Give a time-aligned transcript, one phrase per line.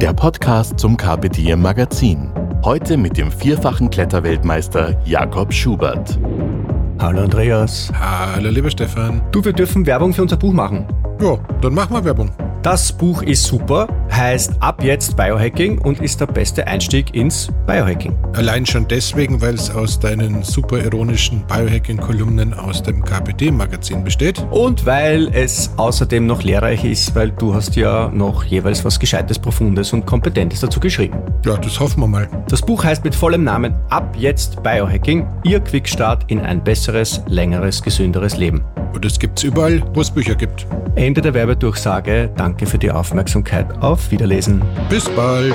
[0.00, 2.30] der Podcast zum Carpe Diem Magazin.
[2.62, 6.20] Heute mit dem vierfachen Kletterweltmeister Jakob Schubert.
[7.00, 7.90] Hallo Andreas.
[7.98, 9.22] Hallo, lieber Stefan.
[9.32, 10.86] Du, wir dürfen Werbung für unser Buch machen.
[11.20, 12.30] Ja, dann machen wir Werbung.
[12.70, 18.14] Das Buch ist super, heißt Ab jetzt Biohacking und ist der beste Einstieg ins Biohacking.
[18.34, 24.46] Allein schon deswegen, weil es aus deinen super ironischen Biohacking-Kolumnen aus dem KPD-Magazin besteht.
[24.50, 29.38] Und weil es außerdem noch lehrreich ist, weil du hast ja noch jeweils was Gescheites,
[29.38, 31.16] Profundes und Kompetentes dazu geschrieben.
[31.46, 32.28] Ja, das hoffen wir mal.
[32.50, 37.82] Das Buch heißt mit vollem Namen Ab jetzt Biohacking, Ihr Quickstart in ein besseres, längeres,
[37.82, 38.62] gesünderes Leben.
[38.92, 40.66] Und das gibt's überall, wo es Bücher gibt.
[40.96, 42.30] Ende der Werbedurchsage.
[42.36, 43.82] Danke für die Aufmerksamkeit.
[43.82, 44.62] Auf Wiederlesen.
[44.88, 45.54] Bis bald.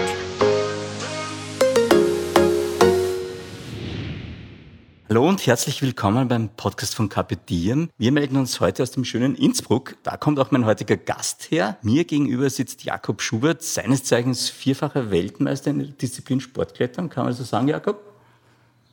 [5.13, 7.07] Hallo und herzlich willkommen beim Podcast von
[7.47, 7.89] Diem.
[7.99, 9.95] Wir melden uns heute aus dem schönen Innsbruck.
[10.01, 11.77] Da kommt auch mein heutiger Gast her.
[11.83, 17.09] Mir gegenüber sitzt Jakob Schubert, seines Zeichens vierfacher Weltmeister in der Disziplin Sportklettern.
[17.09, 18.01] Kann man so sagen, Jakob?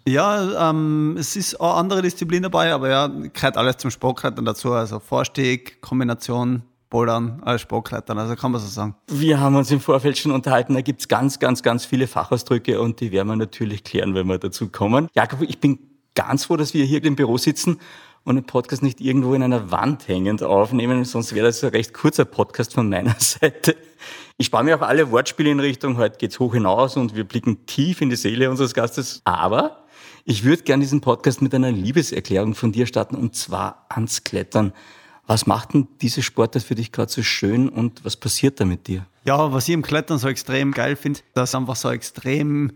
[0.06, 4.72] Ja, ähm, es ist auch andere Disziplin dabei, aber ja, gehört alles zum Sportklettern dazu.
[4.72, 8.96] Also Vorstieg, Kombination, Bouldern, alles Sportklettern, also kann man so sagen.
[9.06, 10.74] Wir haben uns im Vorfeld schon unterhalten.
[10.74, 14.38] Da gibt's ganz, ganz, ganz viele Fachausdrücke und die werden wir natürlich klären, wenn wir
[14.38, 15.08] dazu kommen.
[15.14, 15.78] Jakob, ich bin
[16.16, 17.78] ganz froh, dass wir hier im Büro sitzen
[18.24, 21.94] und den Podcast nicht irgendwo in einer Wand hängend aufnehmen, sonst wäre das ein recht
[21.94, 23.76] kurzer Podcast von meiner Seite.
[24.36, 27.66] Ich spare mir auch alle Wortspiele in Richtung, heute geht's hoch hinaus und wir blicken
[27.66, 29.20] tief in die Seele unseres Gastes.
[29.24, 29.84] Aber
[30.24, 34.72] ich würde gerne diesen Podcast mit einer Liebeserklärung von dir starten und zwar ans Klettern.
[35.30, 38.88] Was macht denn diese Sportart für dich gerade so schön und was passiert da mit
[38.88, 39.06] dir?
[39.24, 42.72] Ja, was ich im Klettern so extrem geil finde, dass es einfach so extrem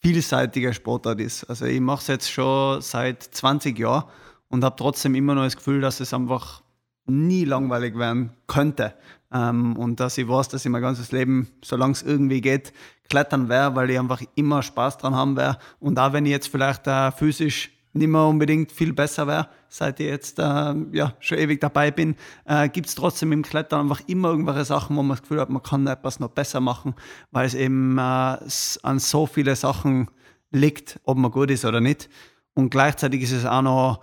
[0.00, 1.44] vielseitiger Sportart ist.
[1.44, 4.04] Also ich mache es jetzt schon seit 20 Jahren
[4.48, 6.62] und habe trotzdem immer noch das Gefühl, dass es einfach
[7.04, 8.94] nie langweilig werden könnte.
[9.30, 12.72] Ähm, und dass ich weiß, dass ich mein ganzes Leben, solange es irgendwie geht,
[13.10, 15.58] klettern werde, weil ich einfach immer Spaß dran haben werde.
[15.80, 20.00] Und auch wenn ich jetzt vielleicht äh, physisch nicht mehr unbedingt viel besser wäre, seit
[20.00, 24.00] ich jetzt äh, ja, schon ewig dabei bin, äh, gibt es trotzdem im Klettern einfach
[24.06, 26.94] immer irgendwelche Sachen, wo man das Gefühl hat, man kann etwas noch besser machen,
[27.30, 30.08] weil es eben äh, an so viele Sachen
[30.50, 32.08] liegt, ob man gut ist oder nicht.
[32.54, 34.00] Und gleichzeitig ist es auch noch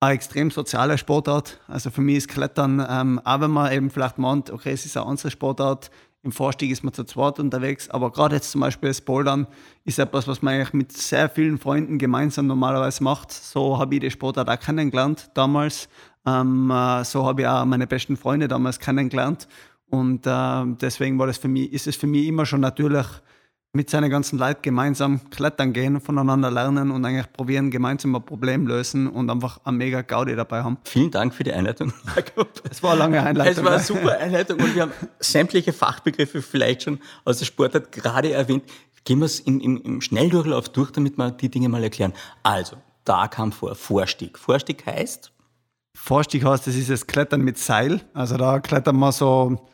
[0.00, 1.60] eine extrem soziale Sportart.
[1.66, 4.96] Also für mich ist Klettern, ähm, auch wenn man eben vielleicht meint, okay, es ist
[4.96, 5.90] eine andere Sportart,
[6.28, 9.46] im Vorstieg ist man zu zweit unterwegs, aber gerade jetzt zum Beispiel das Bouldern
[9.86, 13.32] ist etwas, was man eigentlich mit sehr vielen Freunden gemeinsam normalerweise macht.
[13.32, 15.88] So habe ich die Sportart auch kennengelernt damals.
[16.26, 19.48] Ähm, äh, so habe ich auch meine besten Freunde damals kennengelernt.
[19.88, 23.06] Und äh, deswegen war das für mich, ist es für mich immer schon natürlich,
[23.72, 28.66] mit seinen ganzen Leuten gemeinsam klettern gehen, voneinander lernen und eigentlich probieren, gemeinsam ein Problem
[28.66, 30.78] lösen und einfach eine mega Gaudi dabei haben.
[30.84, 32.62] Vielen Dank für die Einleitung, Jakob.
[32.70, 33.58] Es war eine lange Einleitung.
[33.58, 37.92] Es war eine super Einleitung und wir haben sämtliche Fachbegriffe vielleicht schon aus der Sportart
[37.92, 38.64] gerade erwähnt.
[39.04, 42.14] Gehen wir es im, im, im Schnelldurchlauf durch, damit wir die Dinge mal erklären.
[42.42, 44.38] Also, da kam vor Vorstieg.
[44.38, 45.32] Vorstieg heißt?
[45.94, 48.00] Vorstieg heißt, das ist das Klettern mit Seil.
[48.14, 49.68] Also da klettern wir so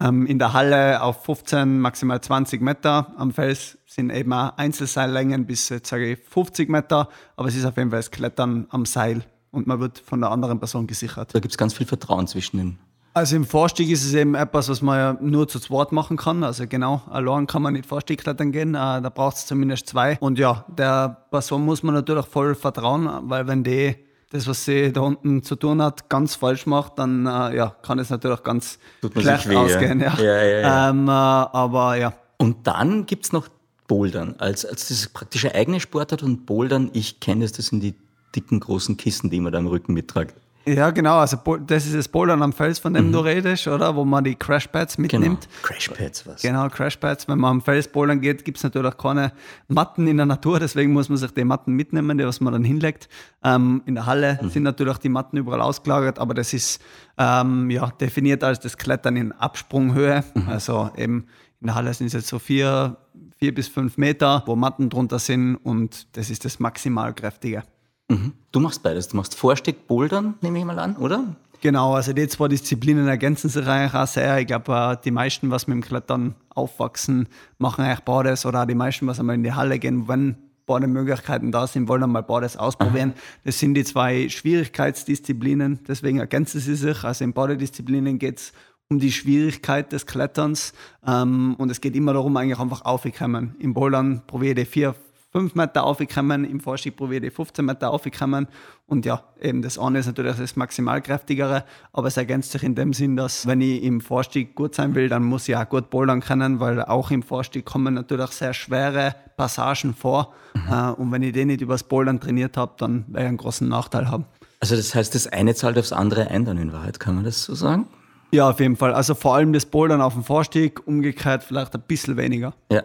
[0.00, 3.12] ähm, in der Halle auf 15, maximal 20 Meter.
[3.16, 7.08] Am Fels sind eben auch Einzelseillängen bis, jetzt sage ich, 50 Meter.
[7.36, 10.30] Aber es ist auf jeden Fall das Klettern am Seil und man wird von der
[10.30, 11.34] anderen Person gesichert.
[11.34, 12.78] Da gibt es ganz viel Vertrauen zwischen den.
[13.14, 16.44] Also im Vorstieg ist es eben etwas, was man ja nur zu zweit machen kann.
[16.44, 18.74] Also genau, allein kann man nicht Vorstieg klettern gehen.
[18.76, 20.18] Äh, da braucht es zumindest zwei.
[20.20, 23.96] Und ja, der Person muss man natürlich voll vertrauen, weil wenn die
[24.30, 27.98] das, was sie da unten zu tun hat, ganz falsch macht, dann äh, ja, kann
[27.98, 28.78] es natürlich ganz
[29.12, 30.00] schlecht weh, ausgehen.
[30.00, 30.14] Ja.
[30.18, 30.24] Ja.
[30.24, 32.12] Ja, ja, ähm, äh, aber ja.
[32.36, 33.48] Und dann gibt es noch
[33.86, 37.94] Bouldern als, als das praktische eigene Sportart und Bouldern, ich kenne das, das sind die
[38.36, 40.34] dicken großen Kissen, die man da am Rücken mittragt.
[40.74, 41.18] Ja, genau.
[41.18, 43.12] Also das ist das Bouldern am Fels, von dem mhm.
[43.12, 43.94] du redest, oder?
[43.96, 45.48] Wo man die Crashpads mitnimmt.
[45.48, 45.62] Genau.
[45.62, 46.42] Crashpads, was?
[46.42, 47.28] Genau, Crashpads.
[47.28, 49.32] Wenn man am Fels bouldern geht, gibt es natürlich keine
[49.68, 52.64] Matten in der Natur, deswegen muss man sich die Matten mitnehmen, die was man dann
[52.64, 53.08] hinlegt.
[53.42, 54.50] Ähm, in der Halle mhm.
[54.50, 56.82] sind natürlich die Matten überall ausgelagert, aber das ist
[57.16, 60.24] ähm, ja, definiert als das Klettern in Absprunghöhe.
[60.34, 60.48] Mhm.
[60.48, 61.26] Also eben
[61.60, 62.96] in der Halle sind es jetzt so vier,
[63.38, 67.62] vier bis fünf Meter, wo Matten drunter sind und das ist das maximal kräftige.
[68.08, 68.32] Mhm.
[68.52, 69.08] Du machst beides.
[69.08, 71.36] Du machst Vorstieg, Bouldern, nehme ich mal an, oder?
[71.60, 74.38] Genau, also die zwei Disziplinen ergänzen sich eigentlich auch sehr.
[74.38, 77.28] Ich glaube, äh, die meisten, was mit dem Klettern aufwachsen,
[77.58, 80.86] machen eigentlich beides oder auch die meisten, was einmal in die Halle gehen, wenn beide
[80.86, 83.14] Möglichkeiten da sind, wollen einmal beides ausprobieren.
[83.44, 87.02] Das sind die zwei Schwierigkeitsdisziplinen, deswegen ergänzen sie sich.
[87.02, 88.52] Also in beide Disziplinen geht es
[88.88, 90.72] um die Schwierigkeit des Kletterns
[91.06, 93.56] ähm, und es geht immer darum, eigentlich einfach aufzukommen.
[93.58, 94.94] Im Bouldern probiere ich vier,
[95.30, 98.48] 5 Meter aufgekommen, im Vorstieg probiere ich 15 Meter aufgekommen.
[98.86, 102.94] Und ja, eben das eine ist natürlich das maximalkräftigere, aber es ergänzt sich in dem
[102.94, 106.20] Sinn, dass wenn ich im Vorstieg gut sein will, dann muss ich auch gut bouldern
[106.20, 110.32] können, weil auch im Vorstieg kommen natürlich sehr schwere Passagen vor.
[110.54, 110.72] Mhm.
[110.72, 113.68] Äh, und wenn ich den nicht übers Bouldern trainiert habe, dann werde ich einen großen
[113.68, 114.24] Nachteil haben.
[114.60, 117.44] Also das heißt, das eine zahlt aufs andere ein dann in Wahrheit, kann man das
[117.44, 117.86] so sagen?
[118.32, 118.92] Ja, auf jeden Fall.
[118.92, 122.54] Also vor allem das Bouldern auf dem Vorstieg, umgekehrt vielleicht ein bisschen weniger.
[122.70, 122.82] Ja,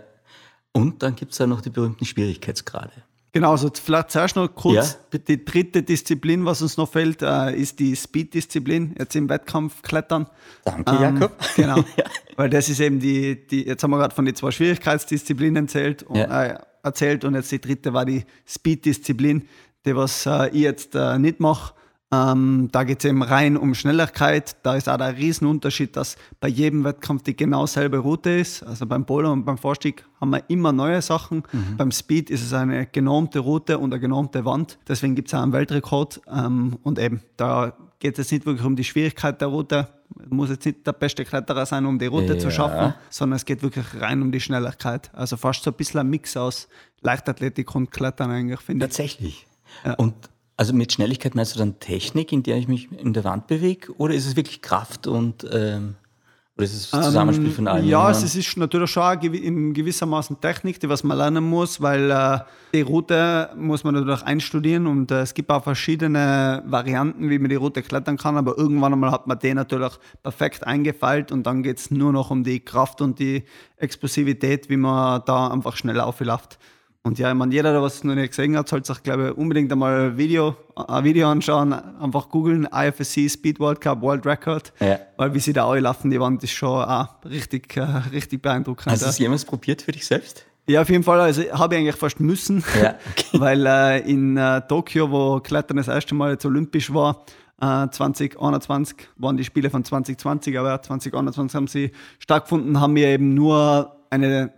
[0.73, 2.91] und dann gibt es da noch die berühmten Schwierigkeitsgrade.
[3.31, 5.17] Genau, also vielleicht zuerst noch kurz, ja.
[5.17, 10.27] die dritte Disziplin, was uns noch fehlt, äh, ist die Speed-Disziplin, jetzt im Wettkampf klettern.
[10.63, 11.31] Danke, ähm, Jakob.
[11.55, 12.05] Genau, ja.
[12.35, 16.03] weil das ist eben die, die jetzt haben wir gerade von den zwei Schwierigkeitsdisziplinen erzählt
[16.03, 16.43] und, ja.
[16.43, 19.47] äh, erzählt und jetzt die dritte war die Speed-Disziplin,
[19.83, 21.73] die was äh, ich jetzt äh, nicht mache.
[22.13, 24.55] Ähm, da geht es eben rein um Schnelligkeit.
[24.63, 28.63] Da ist auch der Riesenunterschied, dass bei jedem Wettkampf die genau selbe Route ist.
[28.63, 31.43] Also beim Bowler und beim Vorstieg haben wir immer neue Sachen.
[31.51, 31.77] Mhm.
[31.77, 34.77] Beim Speed ist es eine genormte Route und eine genormte Wand.
[34.87, 36.21] Deswegen gibt es auch einen Weltrekord.
[36.31, 39.87] Ähm, und eben, da geht es nicht wirklich um die Schwierigkeit der Route.
[40.21, 42.39] Es muss jetzt nicht der beste Kletterer sein, um die Route ja.
[42.39, 45.09] zu schaffen, sondern es geht wirklich rein um die Schnelligkeit.
[45.13, 46.67] Also fast so ein bisschen ein Mix aus
[47.01, 48.91] Leichtathletik und Klettern eigentlich, finde ich.
[48.91, 49.47] Tatsächlich.
[49.83, 49.93] Ja.
[49.95, 50.13] Und
[50.57, 53.93] also mit Schnelligkeit meinst du dann Technik, in der ich mich in der Wand bewege,
[53.97, 55.95] oder ist es wirklich Kraft und ähm,
[56.55, 57.87] oder ist es das Zusammenspiel von allen?
[57.87, 62.39] Ja, es ist natürlich schon in gewissermaßen Technik, die was man lernen muss, weil äh,
[62.75, 67.49] die Route muss man natürlich einstudieren und äh, es gibt auch verschiedene Varianten, wie man
[67.49, 71.63] die Route klettern kann, aber irgendwann einmal hat man den natürlich perfekt eingefeilt und dann
[71.63, 73.45] geht es nur noch um die Kraft und die
[73.77, 76.59] Explosivität, wie man da einfach schnell aufläuft.
[77.05, 79.37] Und ja, ich meine, jeder, der was noch nicht gesehen hat, sollte sich, glaube ich,
[79.37, 84.71] unbedingt einmal ein Video, ein Video anschauen, einfach googeln, IFSC Speed World Cup World Record,
[84.79, 84.99] ja.
[85.17, 88.87] weil wie sie da alle laufen, die Wand ist schon auch richtig, äh, richtig beeindruckend.
[88.87, 90.45] Hast du es jemals probiert für dich selbst?
[90.65, 91.19] Ja, auf jeden Fall.
[91.19, 93.25] Also habe ich eigentlich fast müssen, ja, okay.
[93.33, 97.25] weil äh, in äh, Tokio, wo Klettern das erste Mal jetzt olympisch war,
[97.59, 103.33] 2021 äh, waren die Spiele von 2020, aber 2021 haben sie stattgefunden, haben wir eben
[103.33, 104.53] nur eine,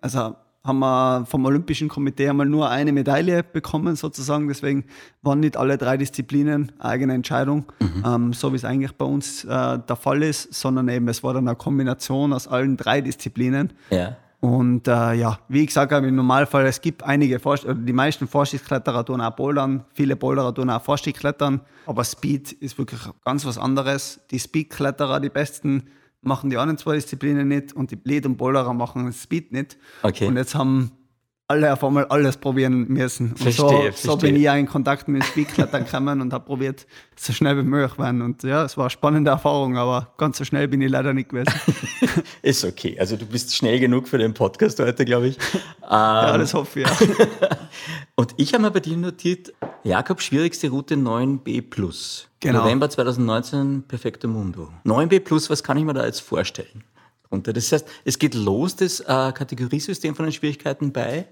[0.00, 4.48] also haben wir vom Olympischen Komitee einmal nur eine Medaille bekommen, sozusagen.
[4.48, 4.84] Deswegen
[5.22, 8.04] waren nicht alle drei Disziplinen eigene Entscheidung, mhm.
[8.06, 11.34] ähm, so wie es eigentlich bei uns äh, der Fall ist, sondern eben es war
[11.34, 13.72] dann eine Kombination aus allen drei Disziplinen.
[13.90, 14.16] Ja.
[14.40, 18.26] Und äh, ja, wie ich gesagt habe, im Normalfall, es gibt einige, Vorst die meisten
[18.26, 23.58] Vorstiegskletterer tun auch Bouldern, viele Boulderer tun auch Vorstiegklettern, aber Speed ist wirklich ganz was
[23.58, 24.20] anderes.
[24.30, 25.88] Die Speedkletterer, die besten,
[26.22, 29.78] machen die anderen zwei Disziplinen nicht und die Lead- und Bollerer machen Speed nicht.
[30.02, 30.26] Okay.
[30.26, 30.92] Und jetzt haben
[31.50, 33.30] alle auf einmal alles probieren müssen.
[33.30, 36.86] Und verstehe, so, so bin ich ja in Kontakt mit Speedklettern gekommen und habe probiert,
[37.16, 38.22] so schnell wie möglich werden.
[38.22, 41.30] Und ja, es war eine spannende Erfahrung, aber ganz so schnell bin ich leider nicht
[41.30, 41.52] gewesen.
[42.42, 42.96] Ist okay.
[43.00, 45.38] Also du bist schnell genug für den Podcast heute, glaube ich.
[45.82, 46.86] ja, das hoffe ich.
[46.86, 46.96] Ja.
[48.14, 52.26] und ich habe mir bei dir notiert, Jakob, schwierigste Route 9b+.
[52.38, 52.60] Genau.
[52.60, 54.68] November 2019, Perfekto Mundo.
[54.86, 56.84] 9b+, was kann ich mir da jetzt vorstellen?
[57.28, 61.26] Und das heißt, es geht los, das äh, Kategoriesystem von den Schwierigkeiten bei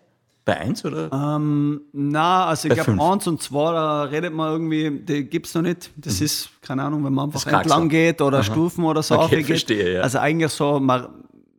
[0.49, 1.13] bei 1 oder?
[1.13, 5.55] Ähm, na, also ich glaube 1 und 2, da redet man irgendwie, die gibt es
[5.55, 5.91] noch nicht.
[5.95, 6.25] Das mhm.
[6.25, 7.89] ist, keine Ahnung, wenn man einfach entlang so.
[7.89, 8.45] geht oder Aha.
[8.45, 10.01] Stufen oder so okay, verstehe, ja.
[10.01, 10.81] Also eigentlich so,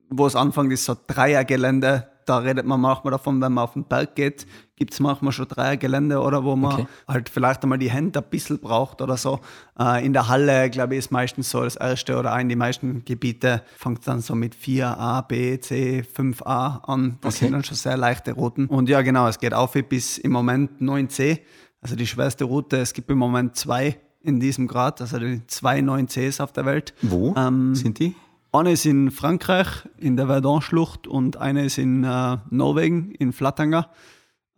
[0.10, 2.08] wo es anfängt, ist so Dreiergelände.
[2.26, 4.48] Da redet man manchmal davon, wenn man auf den Berg geht,
[4.80, 6.88] gibt es manchmal schon Dreiergelände oder wo man okay.
[7.08, 9.42] halt vielleicht einmal die Hände ein bisschen braucht oder so.
[9.78, 13.04] Äh, in der Halle, glaube ich, ist meistens so das erste oder in die meisten
[13.04, 17.18] Gebiete fängt dann so mit 4a, b, c, 5a an.
[17.20, 17.46] Das okay.
[17.46, 18.68] sind dann schon sehr leichte Routen.
[18.68, 21.40] Und ja, genau, es geht auf bis im Moment 9c,
[21.82, 22.78] also die schwerste Route.
[22.78, 26.94] Es gibt im Moment zwei in diesem Grad, also die zwei 9cs auf der Welt.
[27.02, 28.16] Wo ähm, sind die?
[28.52, 29.68] Eine ist in Frankreich,
[29.98, 33.90] in der Verdun-Schlucht und eine ist in äh, Norwegen, in Flatanger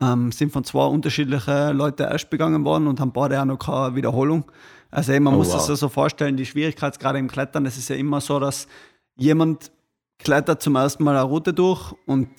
[0.01, 3.95] ähm, sind von zwei unterschiedlichen Leuten erst begangen worden und haben beide auch noch keine
[3.95, 4.45] Wiederholung.
[4.89, 5.61] Also man oh, muss wow.
[5.61, 8.67] sich so vorstellen, die Schwierigkeitsgrade im Klettern, das ist ja immer so, dass
[9.15, 9.71] jemand
[10.19, 12.29] klettert zum ersten Mal eine Route durch und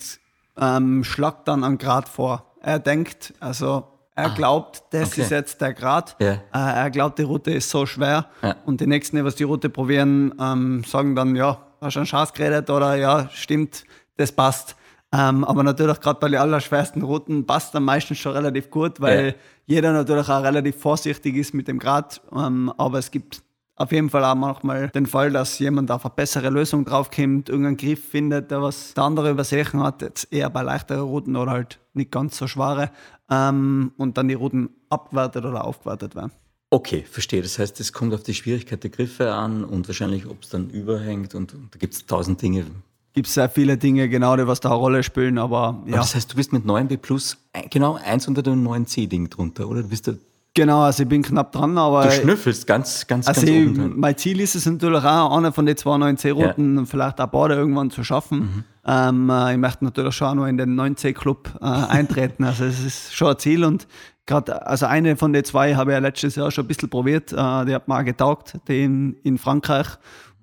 [0.57, 2.53] ähm, schlagt dann einen Grad vor.
[2.61, 5.21] Er denkt, also er ah, glaubt, das okay.
[5.21, 6.15] ist jetzt der Grad.
[6.21, 6.33] Yeah.
[6.53, 8.27] Äh, er glaubt, die Route ist so schwer.
[8.43, 8.55] Ja.
[8.65, 12.05] Und die Nächsten, die was die Route probieren, ähm, sagen dann, ja, hast du einen
[12.05, 13.83] Schatz geredet oder ja, stimmt,
[14.17, 14.75] das passt.
[15.13, 19.27] Ähm, aber natürlich gerade bei den allerschwersten Routen passt dann meistens schon relativ gut, weil
[19.27, 19.33] ja.
[19.67, 22.19] jeder natürlich auch relativ vorsichtig ist mit dem Grad.
[22.35, 23.43] Ähm, aber es gibt
[23.75, 27.77] auf jeden Fall auch manchmal den Fall, dass jemand auf eine bessere Lösung draufkommt, irgendeinen
[27.77, 31.79] Griff findet, der was der andere übersehen hat, jetzt eher bei leichteren Routen oder halt
[31.93, 32.89] nicht ganz so schwere
[33.29, 36.31] ähm, und dann die Routen abgewertet oder aufgewertet werden.
[36.71, 37.43] Okay, verstehe.
[37.43, 40.71] Das heißt, es kommt auf die Schwierigkeit der Griffe an und wahrscheinlich, ob es dann
[40.71, 42.65] überhängt und, und da gibt es tausend Dinge.
[43.13, 45.93] Gibt es sehr viele Dinge, genau, die was da eine Rolle spielen, aber ja.
[45.93, 47.37] Aber das heißt, du bist mit 9b Plus
[47.69, 49.83] genau eins unter dem 9c-Ding drunter, oder?
[49.83, 50.13] Du bist da
[50.55, 52.03] Genau, also ich bin knapp dran, aber.
[52.03, 53.93] Du schnüffelst ganz, ganz, also ganz ich, oben drin.
[53.95, 56.85] mein Ziel ist es natürlich auch, eine von den zwei 9C-Routen ja.
[56.85, 58.39] vielleicht auch beide irgendwann zu schaffen.
[58.39, 58.63] Mhm.
[58.85, 62.43] Ähm, äh, ich möchte natürlich schon auch noch in den 9C-Club äh, eintreten.
[62.43, 63.87] also es ist schon ein Ziel und
[64.27, 67.31] gerade, also eine von den zwei habe ich ja letztes Jahr schon ein bisschen probiert.
[67.31, 69.87] Äh, die hat mir auch getaugt, die in, in Frankreich.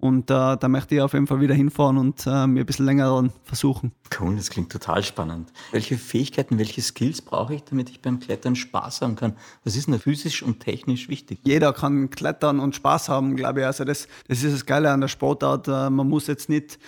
[0.00, 2.86] Und äh, da möchte ich auf jeden Fall wieder hinfahren und äh, mir ein bisschen
[2.86, 3.92] länger versuchen.
[4.18, 5.52] Cool, das klingt total spannend.
[5.72, 9.34] Welche Fähigkeiten, welche Skills brauche ich, damit ich beim Klettern Spaß haben kann?
[9.62, 11.40] Was ist denn physisch und technisch wichtig?
[11.44, 13.66] Jeder kann klettern und Spaß haben, glaube ich.
[13.66, 15.68] Also das, das ist das Geile an der Sportart.
[15.68, 16.78] Äh, man muss jetzt nicht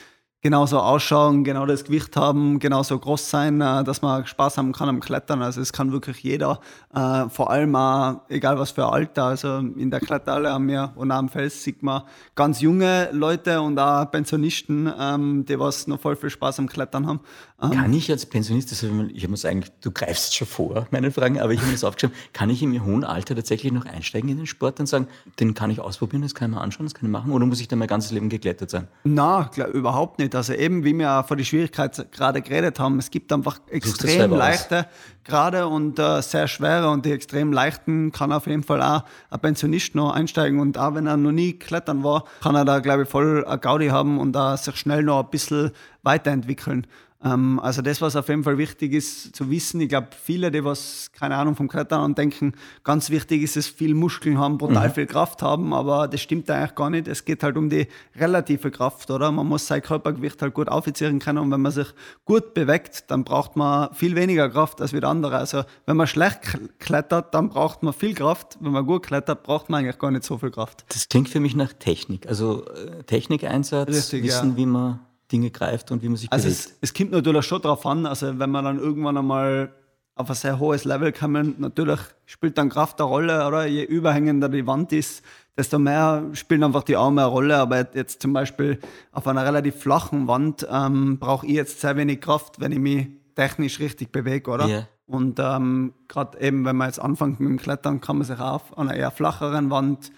[0.43, 4.89] genauso ausschauen, genau das Gewicht haben, genauso groß sein, äh, dass man Spaß haben kann
[4.89, 5.41] am Klettern.
[5.41, 6.61] Also es kann wirklich jeder,
[6.93, 11.13] äh, vor allem auch, egal was für Alter, also in der Kletterhalle am Meer und
[11.13, 12.03] am Fels sieht man
[12.35, 17.07] ganz junge Leute und auch Pensionisten, ähm, die was noch voll viel Spaß am Klettern
[17.07, 17.21] haben.
[17.63, 21.41] Ähm, kann ich als Pensionist, also ich muss eigentlich, du greifst schon vor, meine Fragen,
[21.41, 24.39] aber ich habe mir das aufgeschrieben, kann ich im hohen Alter tatsächlich noch einsteigen in
[24.39, 25.07] den Sport und sagen,
[25.39, 27.61] den kann ich ausprobieren, das kann ich mir anschauen, das kann ich machen, oder muss
[27.61, 28.89] ich dann mein ganzes Leben geklettert sein?
[29.05, 30.32] Na, überhaupt nicht.
[30.35, 34.87] Also eben, wie wir vor die Schwierigkeit gerade geredet haben, es gibt einfach extrem leichte
[35.25, 39.41] gerade und äh, sehr schwere und die extrem leichten kann auf jeden Fall auch ein
[39.41, 40.61] Pensionist noch einsteigen.
[40.61, 43.59] Und auch wenn er noch nie klettern war, kann er da glaube ich voll eine
[43.59, 45.71] Gaudi haben und da sich schnell noch ein bisschen
[46.03, 46.87] weiterentwickeln.
[47.25, 50.65] Ähm, also das, was auf jeden Fall wichtig ist zu wissen, ich glaube, viele, die
[50.65, 54.93] was keine Ahnung vom Klettern denken, ganz wichtig ist es, viel Muskeln haben, brutal mhm.
[54.93, 57.09] viel Kraft haben, aber das stimmt eigentlich gar nicht.
[57.09, 57.87] Es geht halt um die
[58.17, 59.31] relative Kraft, oder?
[59.31, 61.89] Man muss sein Körpergewicht halt gut aufziehen können und wenn man sich
[62.25, 65.37] gut bewegt, dann braucht man viel weniger Kraft als wieder andere.
[65.37, 68.59] Also wenn man schlecht klettert, dann braucht man viel Kraft.
[68.61, 70.85] Wenn man gut klettert, braucht man eigentlich gar nicht so viel Kraft.
[70.89, 72.27] Das klingt für mich nach Technik.
[72.27, 74.57] Also äh, Technikeinsatz, Richtig, wissen, ja.
[74.57, 75.01] wie man
[75.33, 76.61] Dinge greift und wie man sich also bewegt.
[76.61, 79.73] Es, es kommt natürlich schon darauf an, also wenn man dann irgendwann einmal
[80.15, 83.67] auf ein sehr hohes Level kommen, natürlich spielt dann Kraft eine Rolle, oder?
[83.67, 85.23] Je überhängender die Wand ist,
[85.57, 87.57] desto mehr spielen einfach die Arme eine Rolle.
[87.57, 88.79] Aber jetzt zum Beispiel
[89.11, 93.07] auf einer relativ flachen Wand ähm, brauche ich jetzt sehr wenig Kraft, wenn ich mich
[93.35, 94.67] technisch richtig bewege, oder?
[94.67, 94.89] Yeah.
[95.07, 98.77] Und ähm, gerade eben, wenn man jetzt anfängt mit dem Klettern, kann man sich auf
[98.79, 100.13] einer eher flacheren Wand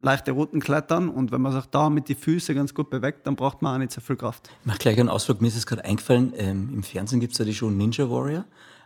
[0.00, 3.36] leichte Routen klettern und wenn man sich da mit den Füßen ganz gut bewegt, dann
[3.36, 4.50] braucht man auch nicht so viel Kraft.
[4.60, 7.38] Ich mache gleich einen Ausflug, mir ist es gerade eingefallen, ähm, im Fernsehen gibt es
[7.38, 8.44] ja die Show Ninja Warrior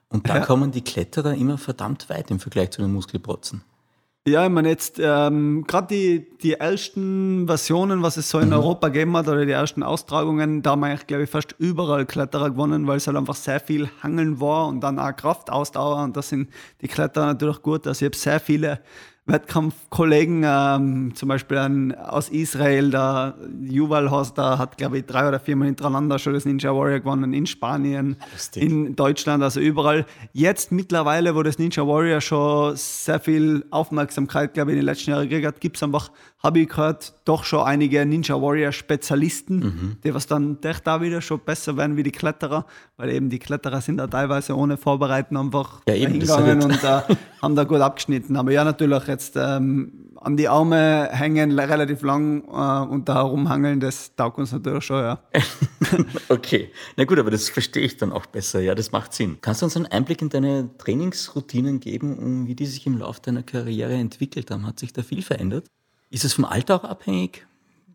[0.09, 0.45] und da ja.
[0.45, 3.63] kommen die Kletterer immer verdammt weit im Vergleich zu den Muskelprotzen.
[4.25, 8.53] Ja, ich meine jetzt ähm, gerade die, die ersten Versionen, was es so in mhm.
[8.55, 12.07] Europa gegeben hat, oder die ersten Austragungen, da haben wir eigentlich, glaube ich, fast überall
[12.07, 16.17] Kletterer gewonnen, weil es halt einfach sehr viel Hangeln war und dann auch Kraftausdauer und
[16.17, 16.51] da sind
[16.83, 17.85] die Kletterer natürlich gut.
[17.89, 18.81] Also ich habe sehr viele
[19.25, 25.39] Wettkampfkollegen, ähm, zum Beispiel ein, aus Israel, der Yuval Hoster hat, glaube ich, drei oder
[25.39, 28.65] viermal hintereinander schon das Ninja Warrior gewonnen, in Spanien, Lustig.
[28.65, 30.07] in Deutschland, also überall.
[30.33, 35.11] Jetzt mittlerweile, wo das Ninja Warrior schon sehr viel Aufmerksamkeit, glaube ich, in den letzten
[35.11, 36.11] Jahren gekriegt hat, gibt es einfach,
[36.43, 39.97] habe ich gehört, doch schon einige Ninja Warrior Spezialisten, mhm.
[40.03, 43.39] die was dann echt da wieder schon besser werden wie die Kletterer, weil eben die
[43.39, 47.03] Kletterer sind da teilweise ohne Vorbereiten einfach ja, eben, hingegangen und äh,
[47.41, 48.37] haben da gut abgeschnitten.
[48.37, 53.81] Aber ja, natürlich jetzt ähm, an die Arme hängen, relativ lang äh, und da herumhangeln,
[53.81, 55.23] das taugt uns natürlich schon, ja.
[56.29, 59.39] okay, na gut, aber das verstehe ich dann auch besser, ja, das macht Sinn.
[59.41, 63.21] Kannst du uns einen Einblick in deine Trainingsroutinen geben und wie die sich im Laufe
[63.23, 64.67] deiner Karriere entwickelt haben?
[64.67, 65.67] Hat sich da viel verändert?
[66.11, 67.47] Ist es vom Alter auch abhängig?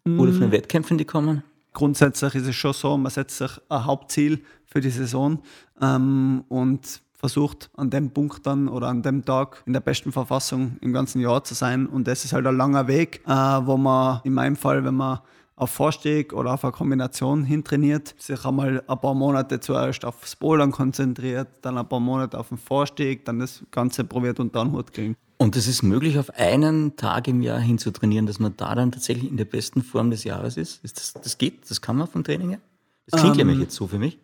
[0.06, 0.54] Oder von den mm.
[0.54, 1.44] Wettkämpfen, die kommen?
[1.74, 5.40] Grundsätzlich ist es schon so, man setzt sich ein Hauptziel für die Saison
[5.82, 10.78] ähm, und versucht an dem Punkt dann oder an dem Tag in der besten Verfassung
[10.82, 11.88] im ganzen Jahr zu sein.
[11.88, 15.20] Und das ist halt ein langer Weg, äh, wo man in meinem Fall, wenn man
[15.56, 20.72] auf Vorstieg oder auf eine Kombination hintrainiert, sich einmal ein paar Monate zuerst aufs Bouldern
[20.72, 24.94] konzentriert, dann ein paar Monate auf den Vorstieg, dann das Ganze probiert unter den Hut
[24.94, 25.16] kriegen.
[25.40, 29.30] Und es ist möglich, auf einen Tag im Jahr hinzutrainieren, dass man da dann tatsächlich
[29.30, 30.84] in der besten Form des Jahres ist?
[30.84, 31.70] ist das, das geht?
[31.70, 32.60] Das kann man vom Training her?
[33.08, 34.20] Das klingt ähm, nämlich jetzt so für mich.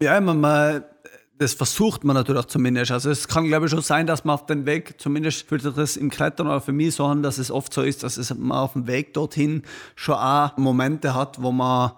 [0.00, 0.84] Ja, man, man
[1.38, 2.92] das versucht man natürlich zumindest.
[2.92, 5.74] Also es kann, glaube ich, schon sein, dass man auf den Weg, zumindest fühlt sich
[5.74, 8.32] das im Klettern oder für mich so an, dass es oft so ist, dass es
[8.34, 9.62] man auf dem Weg dorthin
[9.96, 11.92] schon auch Momente hat, wo man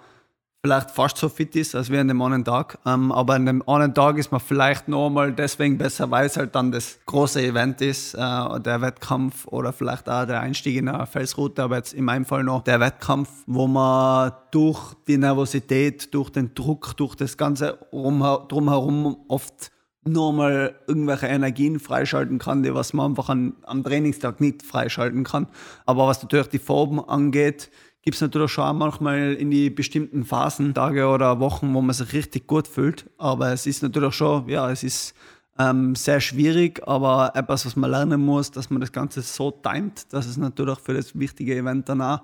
[0.66, 2.78] vielleicht fast so fit ist, als wie an dem einen Tag.
[2.84, 6.36] Ähm, aber an dem einen Tag ist man vielleicht noch mal deswegen besser, weil es
[6.36, 10.88] halt dann das große Event ist, äh, der Wettkampf oder vielleicht auch der Einstieg in
[10.88, 16.12] eine Felsroute, aber jetzt in meinem Fall noch der Wettkampf, wo man durch die Nervosität,
[16.12, 19.70] durch den Druck, durch das Ganze drumherum oft
[20.02, 25.22] nur mal irgendwelche Energien freischalten kann, die was man einfach an, am Trainingstag nicht freischalten
[25.22, 25.46] kann.
[25.84, 27.70] Aber was natürlich die Formen angeht,
[28.06, 32.12] gibt es natürlich schon manchmal in die bestimmten Phasen, Tage oder Wochen, wo man sich
[32.12, 33.10] richtig gut fühlt.
[33.18, 35.12] Aber es ist natürlich schon, ja, es ist
[35.58, 40.06] ähm, sehr schwierig, aber etwas, was man lernen muss, dass man das Ganze so timet,
[40.12, 42.22] dass es natürlich für das wichtige Event danach,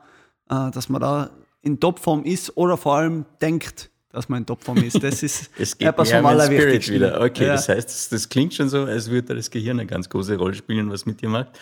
[0.49, 1.31] äh, dass man da
[1.63, 5.03] in Topform ist oder vor allem denkt, dass man in Topform ist.
[5.03, 6.95] Das ist es geht etwas vom Allerwichtigsten.
[6.95, 7.21] Wieder.
[7.21, 7.55] Okay, ja.
[7.55, 10.55] das heißt, das, das, klingt schon so, als würde das Gehirn eine ganz große Rolle
[10.55, 11.59] spielen, was mit dir macht.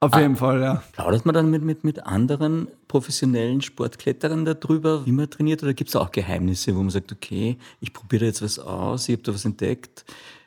[0.00, 0.82] Auf jeden ah, Fall, ja.
[0.92, 5.62] Plaudert man dann mit, mit, mit anderen professionellen Sportkletterern darüber, wie man trainiert?
[5.64, 9.14] Oder gibt es auch Geheimnisse, wo man sagt, okay, ich probiere jetzt was aus, ich
[9.14, 10.04] habe da was entdeckt?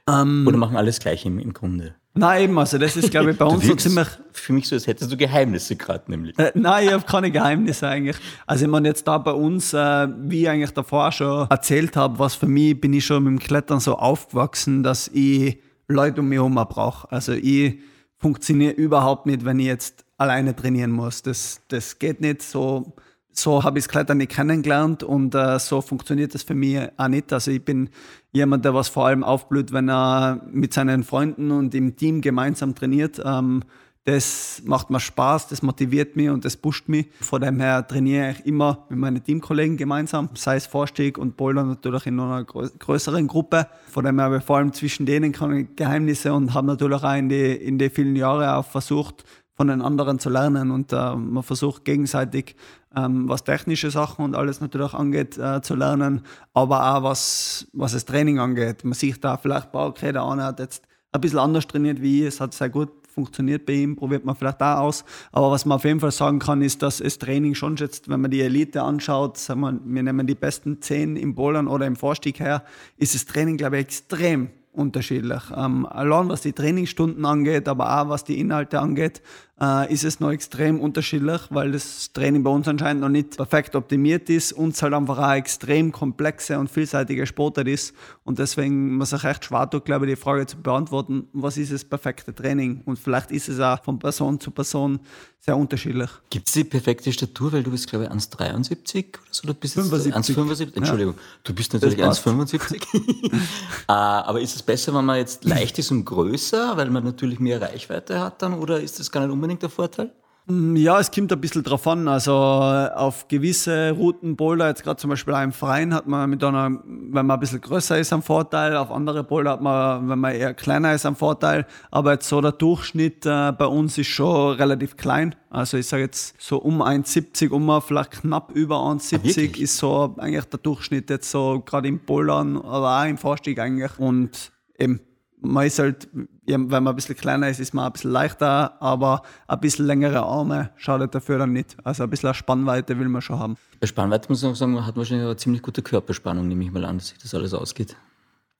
[0.07, 1.95] Ähm, oder machen alles gleich im, im Grunde?
[2.13, 4.07] Nein, eben, also das ist, glaube ich, bei uns so ziemlich.
[4.31, 6.37] Für mich so, als hättest du Geheimnisse gerade nämlich.
[6.39, 8.17] Äh, nein, ich habe keine Geheimnisse eigentlich.
[8.47, 12.19] Also, ich meine, jetzt da bei uns, äh, wie ich eigentlich davor schon erzählt habe,
[12.19, 16.29] was für mich bin ich schon mit dem Klettern so aufgewachsen, dass ich Leute um
[16.29, 17.11] mich herum brauche.
[17.11, 17.79] Also, ich
[18.21, 21.23] funktioniere überhaupt nicht, wenn ich jetzt alleine trainieren muss.
[21.23, 22.93] Das, das geht nicht so
[23.33, 27.07] so habe ich das Klettern nicht kennengelernt und äh, so funktioniert das für mich auch
[27.07, 27.31] nicht.
[27.31, 27.89] Also ich bin
[28.31, 32.75] jemand, der was vor allem aufblüht, wenn er mit seinen Freunden und im Team gemeinsam
[32.75, 33.21] trainiert.
[33.23, 33.63] Ähm,
[34.03, 37.07] das macht mir Spaß, das motiviert mich und das pusht mich.
[37.21, 41.63] Von dem her trainiere ich immer mit meinen Teamkollegen gemeinsam, sei es Vorstieg und Boulder
[41.63, 43.67] natürlich in einer größeren Gruppe.
[43.89, 47.13] Von dem her habe ich vor allem zwischen denen keine Geheimnisse und habe natürlich auch
[47.13, 51.15] in die, in die vielen Jahre auch versucht, von den anderen zu lernen und äh,
[51.15, 52.55] man versucht gegenseitig,
[52.95, 56.21] ähm, was technische Sachen und alles natürlich angeht, äh, zu lernen,
[56.55, 58.83] aber auch was, was das Training angeht.
[58.83, 62.29] Man sieht da vielleicht, okay, der eine hat jetzt ein bisschen anders trainiert wie ich,
[62.29, 65.05] es hat sehr gut funktioniert bei ihm, probiert man vielleicht auch aus.
[65.31, 68.21] Aber was man auf jeden Fall sagen kann, ist, dass das Training schon jetzt, wenn
[68.21, 71.95] man die Elite anschaut, sagen wir, wir nehmen die besten zehn im Bowlern oder im
[71.95, 72.63] Vorstieg her,
[72.97, 75.41] ist das Training, glaube ich, extrem unterschiedlich.
[75.55, 79.21] Ähm, allein was die Trainingsstunden angeht, aber auch was die Inhalte angeht,
[79.61, 83.75] äh, ist es noch extrem unterschiedlich, weil das Training bei uns anscheinend noch nicht perfekt
[83.75, 87.93] optimiert ist und es halt einfach auch extrem komplexe und vielseitige Sportart ist.
[88.23, 91.71] Und deswegen muss ich echt schwer tut, glaube ich, die Frage zu beantworten, was ist
[91.71, 92.81] das perfekte Training?
[92.85, 94.99] Und vielleicht ist es auch von Person zu Person
[95.43, 96.09] sehr unterschiedlich.
[96.29, 99.47] Gibt es die perfekte Statur, weil du bist, glaube ich, 1,73 oder so?
[99.47, 100.37] Du bist 75.
[100.37, 100.75] 1,75?
[100.77, 101.21] Entschuldigung, ja.
[101.43, 102.81] du bist natürlich 1,75.
[103.87, 107.39] Äh, aber ist es besser, wenn man jetzt leicht ist und größer, weil man natürlich
[107.39, 110.11] mehr Reichweite hat dann, oder ist das gar nicht unbedingt der Vorteil?
[110.47, 112.07] Mm, ja, es kommt ein bisschen drauf an.
[112.07, 116.43] Also auf gewisse Routen Boulder, jetzt gerade zum Beispiel auch im Freien, hat man mit
[116.43, 118.75] einer, wenn man ein bisschen größer ist, einen Vorteil.
[118.75, 121.67] Auf andere Boulder hat man, wenn man eher kleiner ist, einen Vorteil.
[121.91, 125.35] Aber jetzt so der Durchschnitt äh, bei uns ist schon relativ klein.
[125.49, 130.15] Also ich sage jetzt so um 1,70, um vielleicht knapp über 1,70 ah, ist so
[130.17, 133.99] eigentlich der Durchschnitt jetzt so gerade im Bouldern, aber auch im Vorstieg eigentlich.
[133.99, 135.01] Und eben
[135.41, 136.07] man ist halt,
[136.45, 140.21] wenn man ein bisschen kleiner ist, ist man ein bisschen leichter, aber ein bisschen längere
[140.21, 141.75] Arme schadet dafür dann nicht.
[141.83, 143.57] Also ein bisschen Spannweite will man schon haben.
[143.79, 146.71] Bei Spannweite muss man auch sagen, man hat wahrscheinlich eine ziemlich gute Körperspannung, nehme ich
[146.71, 147.95] mal an, dass sich das alles ausgeht.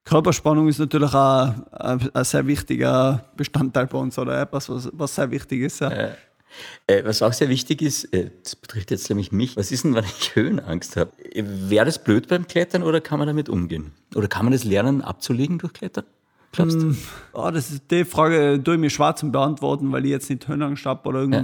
[0.04, 5.14] Körperspannung ist natürlich auch ein, ein sehr wichtiger Bestandteil bei uns oder etwas, was, was
[5.14, 5.82] sehr wichtig ist.
[5.82, 5.92] Ja.
[5.92, 6.16] Äh,
[6.88, 9.94] äh, was auch sehr wichtig ist, äh, das betrifft jetzt nämlich mich, was ist denn,
[9.94, 11.12] wenn ich Höhenangst habe?
[11.36, 13.92] Wäre das blöd beim Klettern oder kann man damit umgehen?
[14.16, 16.06] Oder kann man das lernen abzulegen durch Klettern?
[16.52, 16.96] Glaubst du?
[17.34, 20.48] Oh, das ist die Frage, tue ich mir schwer zum beantworten, weil ich jetzt nicht
[20.48, 21.44] Höhenangst habe oder ja.